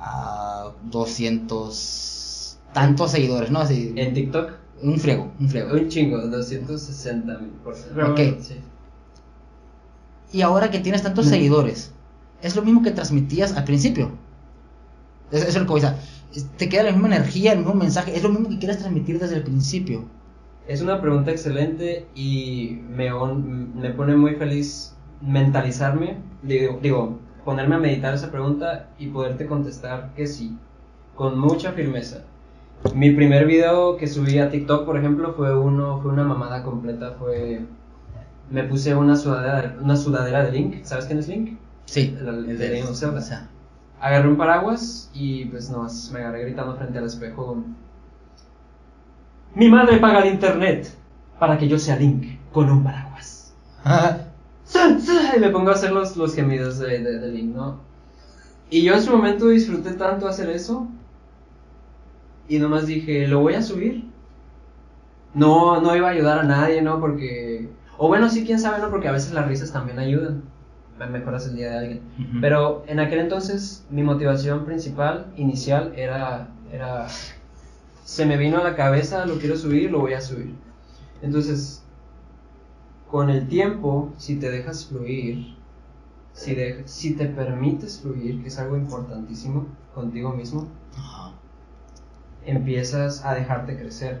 [0.00, 3.60] a 200 tantos seguidores, ¿no?
[3.60, 4.52] Así, En TikTok,
[4.82, 5.72] un friego, un friego.
[5.72, 7.50] un chingo, 260 mil.
[7.64, 8.20] por Pero Ok.
[8.40, 8.56] sí.
[10.32, 11.30] Y ahora que tienes tantos Mm.
[11.30, 11.92] seguidores,
[12.42, 14.10] es lo mismo que transmitías al principio.
[15.30, 16.48] Es- Eso es lo que voy a decir.
[16.56, 19.36] Te queda la misma energía, el mismo mensaje, es lo mismo que quieres transmitir desde
[19.36, 20.04] el principio.
[20.66, 23.10] Es una pregunta excelente y me,
[23.74, 30.12] me pone muy feliz mentalizarme, digo, digo, ponerme a meditar esa pregunta y poderte contestar
[30.14, 30.56] que sí,
[31.14, 32.18] con mucha firmeza.
[32.94, 37.14] Mi primer video que subí a TikTok, por ejemplo, fue uno, fue una mamada completa,
[37.18, 37.60] fue
[38.50, 41.58] me puse una sudadera, una sudadera de Link, ¿sabes quién es Link?
[41.86, 43.18] Sí, El- el de of Zelda.
[43.18, 43.48] o sea,
[44.00, 47.64] Agarré un paraguas y pues no, me agarré gritando frente al espejo.
[49.54, 50.92] Mi madre paga el internet
[51.38, 53.54] para que yo sea Link con un paraguas.
[55.36, 57.80] Y me pongo a hacer los, los gemidos de, de, de Link, ¿no?
[58.70, 60.86] Y yo en su momento disfruté tanto hacer eso.
[62.48, 64.04] Y nomás dije, lo voy a subir.
[65.34, 67.00] No, no iba a ayudar a nadie, ¿no?
[67.00, 67.68] Porque...
[67.96, 68.90] O bueno, sí, quién sabe, ¿no?
[68.90, 70.42] Porque a veces las risas también ayudan.
[70.98, 72.00] Me mejoras el día de alguien.
[72.40, 77.06] Pero en aquel entonces mi motivación principal, inicial, era, era,
[78.04, 80.54] se me vino a la cabeza, lo quiero subir, lo voy a subir.
[81.22, 81.82] Entonces,
[83.10, 85.56] con el tiempo, si te dejas fluir,
[86.32, 90.68] si, de- si te permites fluir, que es algo importantísimo contigo mismo,
[92.44, 94.20] empiezas a dejarte crecer.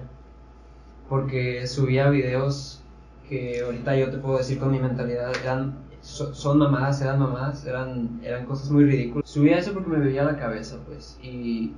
[1.08, 2.80] Porque subía videos
[3.28, 7.64] que ahorita yo te puedo decir con mi mentalidad, eran, so- son mamadas, eran mamadas,
[7.66, 9.28] eran, eran cosas muy ridículas.
[9.28, 11.18] Subía eso porque me veía la cabeza, pues.
[11.22, 11.74] Y,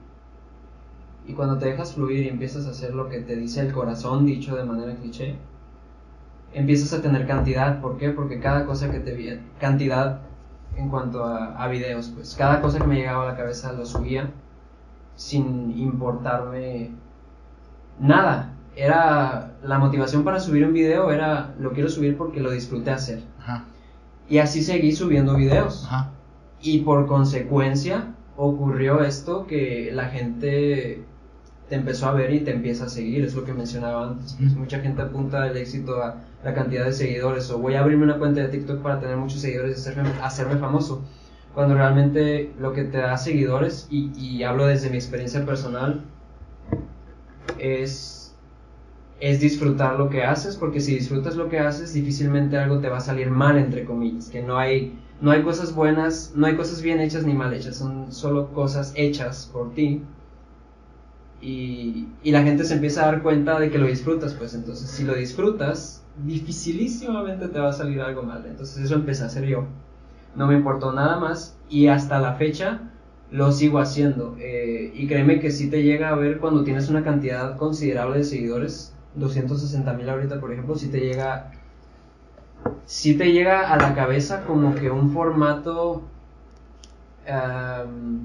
[1.27, 4.27] y cuando te dejas fluir y empiezas a hacer lo que te dice el corazón,
[4.27, 5.37] dicho de manera cliché,
[6.53, 7.81] empiezas a tener cantidad.
[7.81, 8.11] ¿Por qué?
[8.11, 10.21] Porque cada cosa que te vi, cantidad
[10.77, 12.35] en cuanto a, a videos, pues.
[12.37, 14.31] Cada cosa que me llegaba a la cabeza lo subía
[15.17, 16.91] sin importarme
[17.99, 18.55] nada.
[18.77, 23.23] Era la motivación para subir un video era lo quiero subir porque lo disfruté hacer.
[24.31, 25.85] Y así seguí subiendo videos.
[25.87, 26.13] Ajá.
[26.63, 31.03] Y por consecuencia ocurrió esto que la gente
[31.69, 34.35] te empezó a ver y te empieza a seguir, es lo que mencionaba antes.
[34.39, 38.05] Pues mucha gente apunta el éxito a la cantidad de seguidores o voy a abrirme
[38.05, 41.03] una cuenta de TikTok para tener muchos seguidores y hacerme, hacerme famoso.
[41.55, 46.03] Cuando realmente lo que te da seguidores, y, y hablo desde mi experiencia personal,
[47.59, 48.20] es,
[49.21, 52.99] es disfrutar lo que haces, porque si disfrutas lo que haces, difícilmente algo te va
[52.99, 56.83] a salir mal, entre comillas, que no hay, no hay cosas buenas, no hay cosas
[56.83, 60.03] bien hechas ni mal hechas, son solo cosas hechas por ti.
[61.43, 64.91] Y, y la gente se empieza a dar cuenta de que lo disfrutas, pues entonces
[64.91, 68.45] si lo disfrutas, dificilísimamente te va a salir algo mal.
[68.47, 69.67] Entonces eso empecé a hacer yo.
[70.35, 72.91] No me importó nada más y hasta la fecha
[73.31, 74.37] lo sigo haciendo.
[74.39, 78.25] Eh, y créeme que si te llega a ver cuando tienes una cantidad considerable de
[78.25, 81.51] seguidores, 260 mil ahorita por ejemplo, si te llega,
[82.87, 86.03] si te llega a la cabeza como que un formato,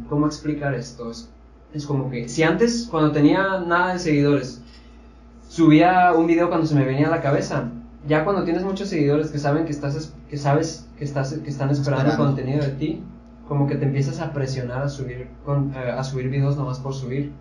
[0.09, 1.11] ¿cómo explicar esto?
[1.11, 1.29] Es,
[1.73, 4.61] es como que si antes cuando tenía nada de seguidores
[5.47, 7.69] subía un video cuando se me venía a la cabeza.
[8.07, 11.49] Ya cuando tienes muchos seguidores que saben que estás es- que sabes que estás que
[11.49, 12.35] están esperando, Esperando.
[12.35, 13.03] contenido de ti,
[13.47, 16.93] como que te empiezas a presionar a subir con, eh, a subir videos nomás por
[16.93, 17.31] subir.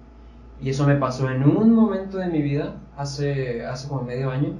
[0.63, 4.55] Y eso me pasó en un momento de mi vida, hace hace como medio año,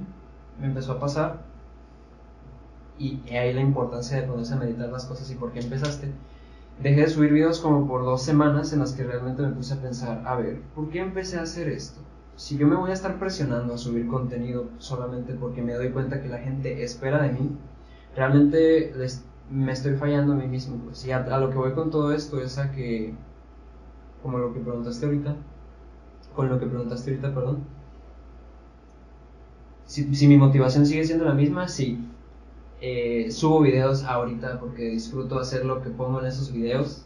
[0.59, 1.39] me empezó a pasar.
[2.97, 6.11] Y ahí la importancia de ponerse a meditar las cosas y por qué empezaste.
[6.81, 9.81] Dejé de subir videos como por dos semanas en las que realmente me puse a
[9.81, 12.01] pensar, a ver, ¿por qué empecé a hacer esto?
[12.35, 16.21] Si yo me voy a estar presionando a subir contenido solamente porque me doy cuenta
[16.21, 17.51] que la gente espera de mí,
[18.15, 20.77] realmente les- me estoy fallando a mí mismo.
[20.85, 21.05] Pues.
[21.05, 23.15] Y a, a lo que voy con todo esto es a que,
[24.21, 25.35] como lo que preguntaste ahorita,
[26.35, 27.63] con lo que preguntaste ahorita, perdón,
[29.85, 31.99] si, si mi motivación sigue siendo la misma, sí.
[32.81, 37.03] eh, subo videos ahorita porque disfruto hacer lo que pongo en esos videos.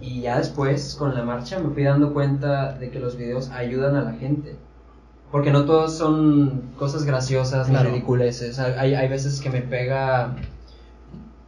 [0.00, 3.96] Y ya después, con la marcha, me fui dando cuenta de que los videos ayudan
[3.96, 4.56] a la gente.
[5.30, 7.90] Porque no todos son cosas graciosas ni Claro.
[7.90, 8.58] ridiculeces.
[8.58, 10.34] Hay, hay veces que me pega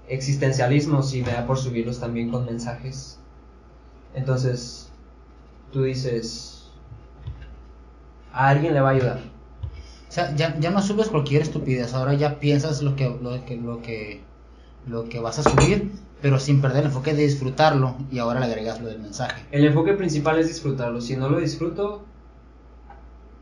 [0.09, 3.19] existencialismos y me da por subirlos también con mensajes.
[4.15, 4.91] Entonces,
[5.73, 6.69] tú dices,
[8.33, 9.21] a alguien le va a ayudar.
[10.13, 13.57] O sea, ya, ya no subes cualquier estupidez, ahora ya piensas lo que, lo que,
[13.57, 14.21] lo que,
[14.87, 18.45] lo que vas a subir, pero sin perder el enfoque de disfrutarlo y ahora le
[18.45, 19.43] agregas lo del mensaje.
[19.51, 21.01] El enfoque principal es disfrutarlo.
[21.01, 22.05] Si no lo disfruto,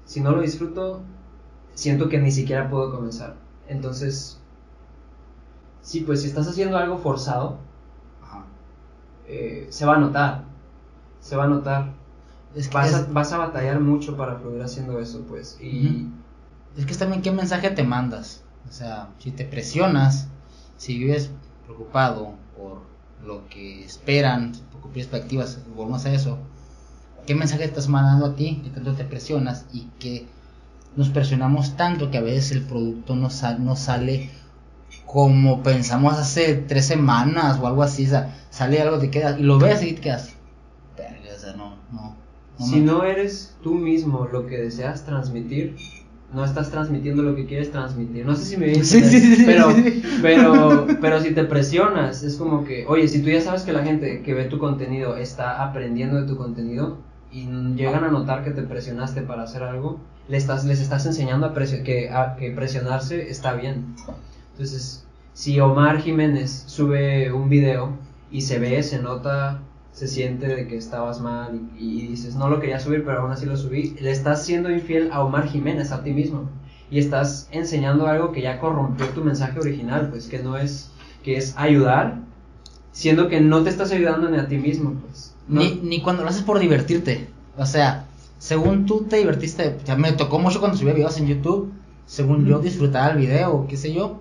[0.04, 1.00] si no lo disfruto,
[1.74, 3.34] siento que ni siquiera puedo comenzar.
[3.66, 4.38] Entonces,
[5.82, 7.58] sí, pues si estás haciendo algo forzado,
[8.22, 8.44] Ajá.
[9.26, 10.44] eh, se va a notar.
[11.18, 11.94] Se va a notar.
[12.54, 15.58] Es que, Vas, a, vas a batallar mucho para fluir haciendo eso, pues.
[15.60, 16.06] Y.
[16.76, 18.42] es que también qué mensaje te mandas.
[18.68, 20.28] O sea, si te presionas,
[20.76, 21.30] si vives
[21.64, 22.82] preocupado por
[23.26, 26.38] lo que esperan, por cumplir expectativas, volvemos a eso,
[27.26, 28.60] ¿qué mensaje estás mandando a ti?
[28.64, 30.26] Que tanto te presionas y que
[30.96, 34.30] nos presionamos tanto que a veces el producto no, sal- no sale
[35.06, 39.42] como pensamos hace tres semanas o algo así, o sea, sale algo, te quedas, y
[39.42, 40.30] lo ves y te quedas,
[40.96, 42.16] "Verga, o sea, no, no.
[42.58, 45.76] no si no eres tú mismo lo que deseas transmitir,
[46.32, 48.24] no estás transmitiendo lo que quieres transmitir.
[48.24, 49.68] No sé si me Sí, sí, sí, pero,
[50.22, 53.82] pero, pero si te presionas, es como que, oye, si tú ya sabes que la
[53.82, 56.98] gente que ve tu contenido está aprendiendo de tu contenido
[57.32, 61.46] y llegan a notar que te presionaste para hacer algo, le estás, les estás enseñando
[61.46, 63.94] a, que, a- que presionarse está bien.
[64.52, 67.92] Entonces, si Omar Jiménez sube un video
[68.30, 69.60] y se ve, se nota,
[69.92, 73.32] se siente de que estabas mal y, y dices, no lo quería subir, pero aún
[73.32, 76.48] así lo subí, le estás siendo infiel a Omar Jiménez, a ti mismo.
[76.90, 80.90] Y estás enseñando algo que ya corrompió tu mensaje original, pues que no es,
[81.22, 82.16] que es ayudar,
[82.92, 85.34] siendo que no te estás ayudando ni a ti mismo, pues.
[85.48, 87.28] No- Ni, ni cuando lo haces por divertirte.
[87.56, 88.06] O sea,
[88.38, 91.72] según tú te divertiste, o sea, me tocó mucho cuando subía videos en YouTube,
[92.06, 94.20] según yo disfrutaba el video, qué sé yo,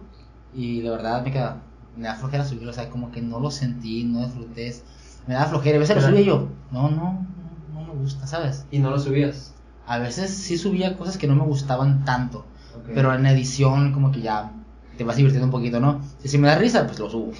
[0.54, 1.62] y de verdad me queda,
[1.98, 4.76] me da flojera subirlo, o sea, como que no lo sentí, no disfruté,
[5.28, 7.26] me da flojera, a veces lo subía yo, no, no,
[7.74, 8.66] no, no me gusta, ¿sabes?
[8.72, 9.54] y no lo subías.
[9.86, 12.46] A veces sí subía cosas que no me gustaban tanto,
[12.94, 14.52] pero en edición como que ya
[14.98, 16.02] te vas divirtiendo un poquito, ¿no?
[16.20, 17.32] Si, si me da risa, pues lo subo.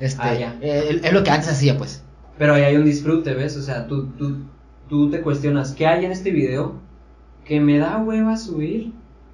[0.00, 0.56] Este, Ah, ya.
[0.60, 2.02] eh, es lo que antes hacía, pues.
[2.38, 3.56] Pero ahí hay un disfrute, ¿ves?
[3.56, 4.38] O sea, tú, tú,
[4.88, 6.74] tú te cuestionas, ¿qué hay en este video
[7.44, 8.92] que me da hueva subir?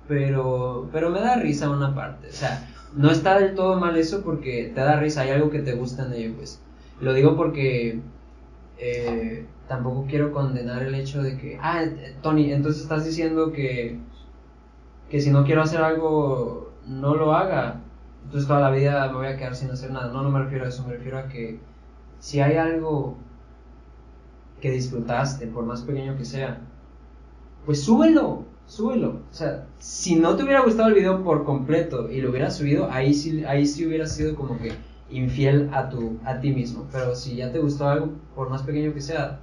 [0.09, 2.29] Pero, pero me da risa una parte.
[2.29, 5.61] O sea, no está del todo mal eso porque te da risa, hay algo que
[5.61, 6.61] te gusta en ello, pues.
[7.00, 8.00] Lo digo porque
[8.78, 11.84] eh, tampoco quiero condenar el hecho de que, ah,
[12.22, 13.98] Tony, entonces estás diciendo que,
[15.11, 17.80] que si no quiero hacer algo, no lo haga.
[18.24, 20.12] Entonces toda la vida me voy a quedar sin hacer nada.
[20.12, 21.61] No, no me refiero a eso, me refiero a que
[22.18, 23.16] si hay algo
[24.61, 26.61] que disfrutaste, por más pequeño que sea,
[27.64, 29.20] pues súbelo, súbelo.
[29.30, 32.90] O sea, si no te hubiera gustado el video por completo y lo hubieras subido,
[32.90, 34.72] ahí sí, ahí sí hubieras sido como que
[35.10, 36.86] infiel a tu, a ti mismo.
[36.92, 39.40] Pero si ya te gustó algo, por más pequeño que sea,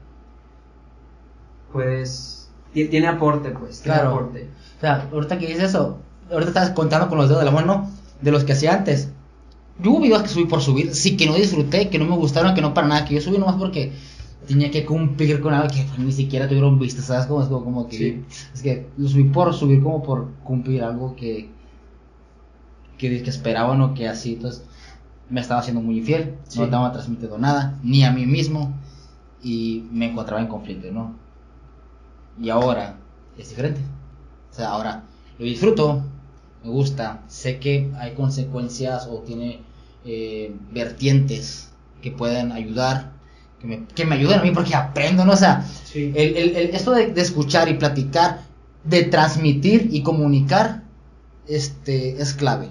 [1.72, 4.16] pues ti- tiene aporte, pues, tiene Claro.
[4.16, 4.48] aporte.
[4.78, 6.00] O sea, ahorita que dices eso,
[6.32, 7.90] ahorita estás contando con los dedos de la mano
[8.22, 9.10] de los que hacía antes.
[9.80, 12.54] Yo hubo videos que subí por subir, sí que no disfruté, que no me gustaron,
[12.56, 13.92] que no para nada, que yo subí nomás porque
[14.48, 17.26] tenía que cumplir con algo que ni siquiera tuvieron vistas, ¿sabes?
[17.26, 18.24] Como, es como, como que, Sí.
[18.54, 21.50] es que lo subí por subir como por cumplir algo que,
[22.98, 24.64] que, que esperaban o que así, entonces
[25.30, 26.60] me estaba haciendo muy infiel, Sí.
[26.60, 28.74] no estaba transmitiendo nada, ni a mí mismo,
[29.42, 31.14] y me encontraba en conflicto, ¿no?
[32.40, 32.98] Y ahora
[33.38, 33.82] es diferente.
[34.52, 35.04] O sea, ahora
[35.40, 36.02] lo disfruto,
[36.64, 39.62] me gusta, sé que hay consecuencias o tiene
[40.06, 43.14] eh, vertientes que pueden ayudar,
[43.60, 45.34] que me, que me ayuden a mí porque aprendo, ¿no?
[45.34, 46.12] O sea, Sí.
[46.16, 48.42] el, el- el- esto de, de escuchar y platicar,
[48.84, 50.84] de transmitir y comunicar,
[51.48, 52.70] este, es clave.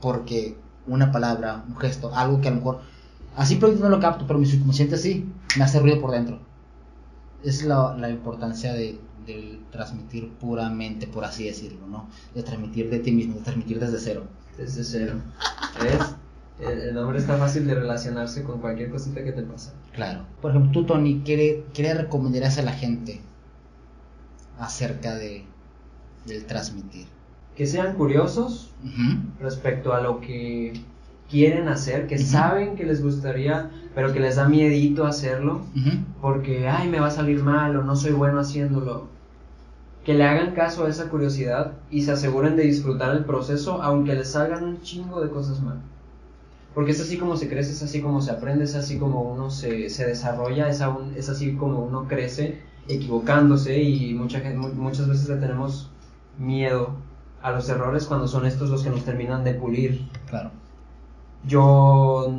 [0.00, 0.56] Porque
[0.88, 2.80] una palabra, un gesto, algo que a lo mejor,
[3.36, 5.26] así pero no lo capto, pero mi subconsciente sí,
[5.56, 6.38] me hace ruido por dentro.
[7.44, 8.98] Es la, la importancia de,
[9.70, 12.08] transmitir puramente, por así decirlo, ¿no?
[12.34, 14.24] De transmitir de ti mismo, de transmitir desde cero.
[14.56, 15.16] Desde cero.
[15.82, 16.14] ¿Ves?
[16.58, 19.74] El, el nombre está fácil de relacionarse con cualquier cosita que te pasa.
[19.92, 20.24] Claro.
[20.40, 23.20] Por ejemplo, tú, Tony, ¿qué, qué le recomendarías a la gente
[24.58, 25.44] acerca de,
[26.24, 27.06] del transmitir?
[27.58, 28.70] Que sean curiosos
[29.40, 30.72] respecto a lo que
[31.28, 35.90] quieren hacer, que saben que les gustaría, pero que les da miedito hacerlo, Ujú.
[36.22, 39.08] porque, ay, me va a salir mal o no soy bueno haciéndolo.
[40.04, 44.14] que le hagan caso a esa curiosidad y se aseguren de disfrutar el proceso aunque
[44.14, 45.80] les salgan un chingo de cosas mal.
[46.74, 49.50] Porque es así como se crece, es así como se aprende, es así como uno
[49.50, 54.40] se, se desarrolla, es, aún- es así como uno crece equivocándose y mucha
[54.76, 55.90] muchas veces le tenemos
[56.38, 56.92] miedo
[57.42, 60.08] a los errores cuando son estos los que nos terminan de pulir.
[60.28, 60.50] Claro.
[61.46, 62.32] Yo,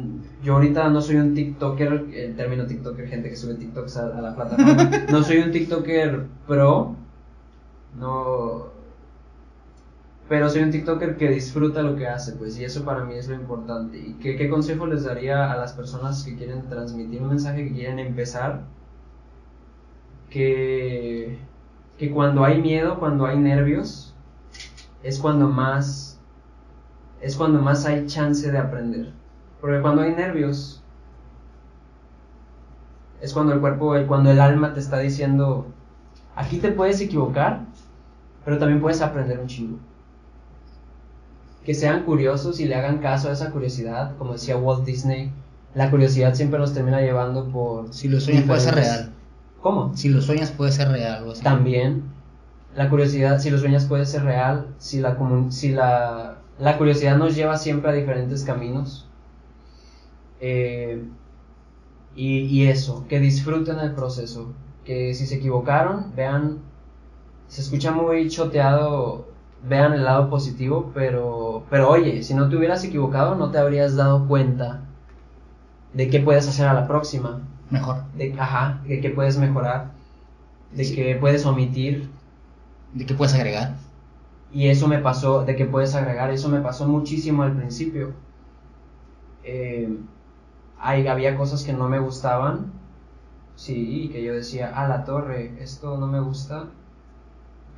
[0.43, 4.21] yo ahorita no soy un TikToker, el término TikToker, gente que sube TikToks a, a
[4.21, 6.95] la plataforma, no soy un TikToker pro,
[7.97, 8.67] no,
[10.29, 13.27] pero soy un TikToker que disfruta lo que hace, pues, y eso para mí es
[13.27, 13.97] lo importante.
[13.97, 17.73] ¿Y qué, qué consejo les daría a las personas que quieren transmitir un mensaje, que
[17.73, 18.61] quieren empezar?
[20.29, 21.39] Que,
[21.97, 24.08] que cuando hay miedo, cuando hay nervios,
[25.03, 26.19] es cuando más
[27.21, 29.11] es cuando más hay chance de aprender.
[29.59, 30.81] Porque cuando hay nervios,
[33.21, 35.67] es cuando el cuerpo, cuando el alma te está diciendo,
[36.35, 37.61] aquí te puedes equivocar,
[38.45, 39.77] pero también puedes aprender un chingo.
[41.65, 45.31] Que sean curiosos y le hagan caso a esa curiosidad, como decía Walt Disney,
[45.75, 47.93] la curiosidad siempre nos termina llevando por...
[47.93, 49.11] Si lo sueñas puede ser real.
[49.61, 49.95] ¿Cómo?
[49.95, 51.25] Si lo sueñas puede ser real.
[51.43, 52.03] También,
[52.79, 55.17] la curiosidad, si lo sueñas puede ser real, si la,
[55.49, 59.05] si la, la curiosidad nos lleva siempre a diferentes caminos.
[60.39, 61.03] Eh,
[62.15, 64.53] y, y eso, que disfruten el proceso,
[64.85, 66.59] que si se equivocaron, vean,
[67.49, 69.27] se escucha muy choteado,
[69.67, 73.97] vean el lado positivo, pero, pero oye, si no te hubieras equivocado, no te habrías
[73.97, 74.79] dado cuenta
[75.93, 78.03] de qué puedes hacer a la próxima Mejor.
[78.15, 79.91] de, ajá, de que puedes mejorar,
[80.73, 80.95] de Sí.
[80.95, 82.09] que puedes omitir.
[82.93, 83.75] ¿De qué puedes agregar?
[84.51, 88.13] Y eso me pasó, de que puedes agregar, eso me pasó muchísimo al principio.
[89.43, 89.95] Eh,
[90.79, 92.71] hay, había cosas que no me gustaban,
[93.55, 96.67] sí, y que yo decía, a la torre, esto no me gusta.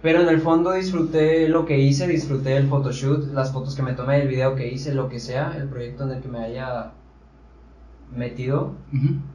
[0.01, 3.93] Pero en el fondo disfruté lo que hice, disfruté el photoshoot, las fotos que me
[3.93, 6.93] tomé, el video que hice, lo que sea, el proyecto en el que me haya
[8.16, 8.74] metido,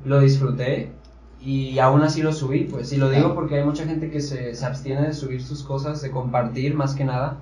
[0.05, 0.93] lo disfruté
[1.47, 3.35] y aún así lo subí, pues, y lo digo Claro.
[3.37, 6.97] porque hay mucha gente que se, se abstiene de subir sus cosas, de compartir más
[6.97, 7.39] que nada,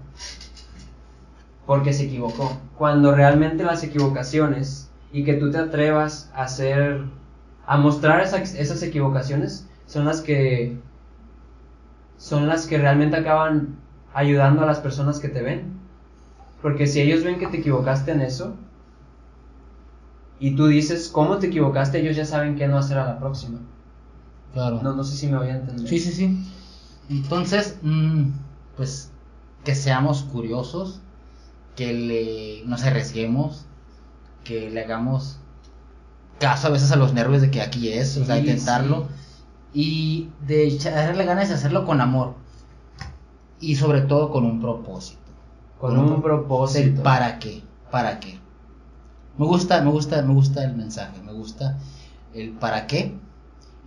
[1.65, 2.55] porque se equivocó.
[2.77, 7.05] Cuando realmente las equivocaciones y que tú te atrevas a hacer,
[7.67, 10.77] a mostrar esas, esas equivocaciones, son las que,
[12.19, 13.77] son las que realmente acaban
[14.13, 15.73] ayudando a las personas que te ven.
[16.61, 18.55] Porque si ellos ven que te equivocaste en eso,
[20.39, 23.61] y tú dices cómo te equivocaste, ellos ya saben qué no hacer a la próxima.
[24.55, 24.81] Claro.
[24.83, 25.87] No, no sé si me voy a entender.
[25.87, 26.39] Sí, sí, sí.
[27.11, 28.31] Entonces, mm,
[28.77, 29.11] pues
[29.65, 31.01] que seamos curiosos,
[31.77, 33.67] que le, nos arriesguemos,
[34.45, 35.39] que le hagamos
[36.39, 39.09] caso a veces a los nervios de que aquí es, o sea, Sí, intentarlo,
[39.73, 42.35] y de echarle ganas de hacerlo con amor,
[43.61, 45.21] y sobre todo con un propósito.
[45.81, 47.03] Con un propósito.
[47.03, 47.63] ¿Para qué?
[47.91, 48.39] ¿Para qué?
[49.37, 51.79] Me gusta, me gusta, me gusta el mensaje, me gusta
[52.35, 53.15] el para qué.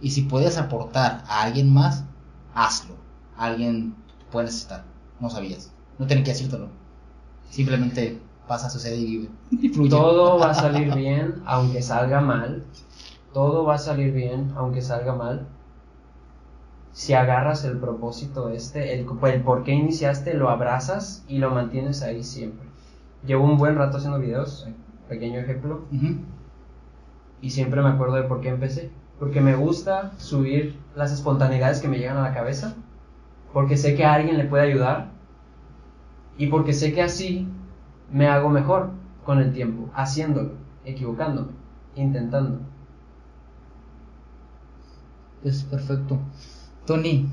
[0.01, 2.05] Y si puedes aportar a alguien más,
[2.53, 2.95] hazlo.
[3.35, 3.95] Alguien
[4.31, 4.83] puede necesitar.
[5.19, 5.71] No sabías.
[5.97, 6.69] No tienen que decírtelo.
[7.49, 9.29] Simplemente pasa, sucede y vive.
[9.51, 9.89] Y fluye.
[9.89, 12.63] Todo va a salir bien, aunque salga mal.
[13.33, 15.47] Todo va a salir bien, aunque salga mal.
[16.91, 22.01] Si agarras el propósito este, el, el por qué iniciaste, lo abrazas y lo mantienes
[22.01, 22.67] ahí siempre.
[23.23, 24.67] Llevo un buen rato haciendo videos,
[25.07, 25.85] pequeño ejemplo,
[27.41, 28.89] y siempre me acuerdo de por qué empecé.
[29.19, 32.75] Porque me gusta subir las espontaneidades que me llegan a la cabeza,
[33.53, 35.11] porque sé que a alguien le puede ayudar,
[36.37, 37.47] y porque sé que así
[38.11, 38.91] me hago mejor
[39.25, 40.51] con el tiempo, haciéndolo,
[40.85, 41.51] equivocándome,
[41.95, 42.59] intentando.
[45.43, 46.19] Es perfecto.
[46.85, 47.27] Tony,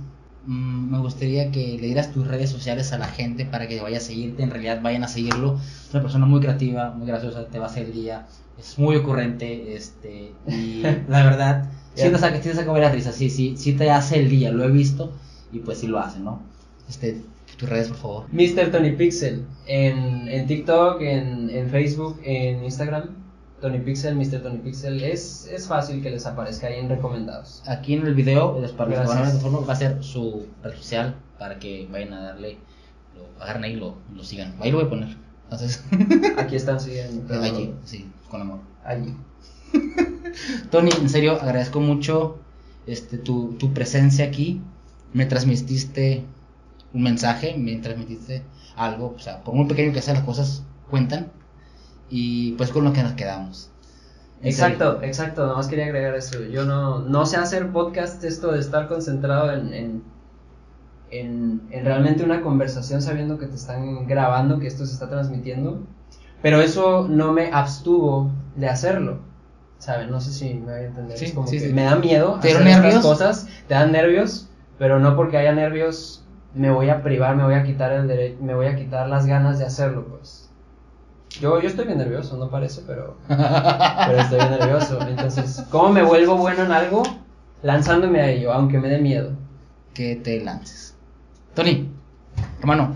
[0.47, 3.99] mm, me gustaría que le dieras tus redes sociales a la gente para que vaya
[3.99, 4.43] a seguirte.
[4.43, 5.59] En realidad vayan a seguirlo.
[5.59, 8.27] Es una persona muy creativa, muy graciosa, te va a hacer el día.
[8.59, 13.17] Es muy ocurrente, este, y la verdad, sí te saca, sí te saca varias risas,
[13.17, 15.13] sí, sí, sí te hace el día, lo he visto,
[15.53, 16.41] y pues sí lo hace, ¿no?
[16.89, 17.21] Este,
[17.57, 18.27] tus redes, por favor.
[18.31, 18.71] Mr.
[18.71, 23.24] Tony Pixel, en, en TikTok, en, en Facebook, en Instagram,
[23.65, 24.43] Tony Pixel, Mr.
[24.43, 27.63] Tony Pixel, es, es fácil que les aparezca ahí en recomendados.
[27.67, 31.59] Aquí en el video, les para los que va a ser su red social para
[31.59, 32.59] que vayan a darle,
[33.17, 34.55] lo agarren ahí y lo, lo sigan.
[34.61, 35.17] Ahí lo voy a poner.
[35.45, 35.83] Entonces,
[36.37, 37.25] Aquí están siguiendo.
[37.27, 38.59] pero- allí, sí, con amor.
[38.85, 39.17] Allí.
[40.71, 42.41] Tony, en serio, agradezco mucho
[42.87, 44.61] este, tu, tu presencia aquí.
[45.15, 46.23] Me transmitiste
[46.93, 48.43] un mensaje, me transmitiste
[48.77, 51.33] algo, o sea, por muy pequeño que sea, las cosas cuentan.
[52.11, 53.71] Y pues con lo que nos quedamos.
[54.43, 56.43] Exacto, exacto, nomás quería agregar eso.
[56.43, 60.03] Yo no, no sé hacer podcast, esto de estar concentrado en, en,
[61.11, 65.81] en, en realmente una conversación sabiendo que te están grabando, que esto se está transmitiendo,
[66.43, 69.19] pero eso no me abstuvo de hacerlo.
[69.79, 70.09] ¿Sabes?
[70.11, 71.19] No sé si me voy a entender.
[71.19, 71.73] Sí, es como sí, que sí.
[71.73, 73.03] me da miedo ¿Te hacer dieron estas nervios?
[73.05, 74.49] cosas, te dan nervios,
[74.79, 76.25] pero no porque haya nervios
[76.55, 79.27] me voy a privar, me voy a quitar el dere- me voy a quitar las
[79.27, 80.44] ganas de hacerlo, pues.
[81.41, 84.99] Yo, yo estoy bien nervioso, no parece, pero, pero estoy bien nervioso.
[85.07, 87.03] Entonces, ¿cómo me vuelvo bueno en algo?
[87.63, 89.31] Lanzándome a ello, aunque me dé miedo.
[89.95, 90.97] que te lances.
[91.55, 91.89] Tony,
[92.61, 92.93] hermano,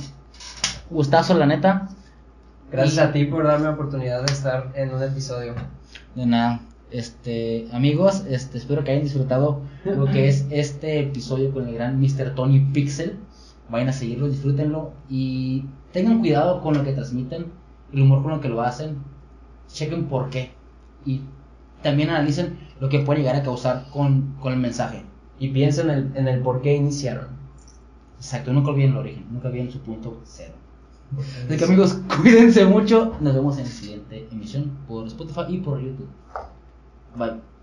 [0.90, 1.88] gustazo la neta.
[2.72, 5.54] Gracias Y- a ti por darme la oportunidad de estar en un episodio.
[6.14, 6.60] De nada.
[6.90, 12.00] Este, amigos, este, espero que hayan disfrutado lo que es este episodio con el gran
[12.00, 12.34] Mr.
[12.34, 13.16] Tony Pixel.
[13.68, 17.46] Vayan a seguirlo, disfrútenlo y tengan cuidado con lo que transmiten,
[17.92, 18.98] el humor con lo que lo hacen.
[19.68, 20.50] Chequen por qué
[21.04, 21.22] y
[21.82, 25.04] también analicen lo que puede llegar a causar con, con el mensaje.
[25.38, 27.28] Y piensa en el, en el por qué iniciaron.
[28.16, 30.54] Exacto, nunca olviden el origen, nunca olviden su punto cero.
[31.46, 33.16] Así que amigos, cuídense mucho.
[33.20, 36.08] Nos vemos en la siguiente emisión por Spotify y por YouTube.
[37.16, 37.57] Bye.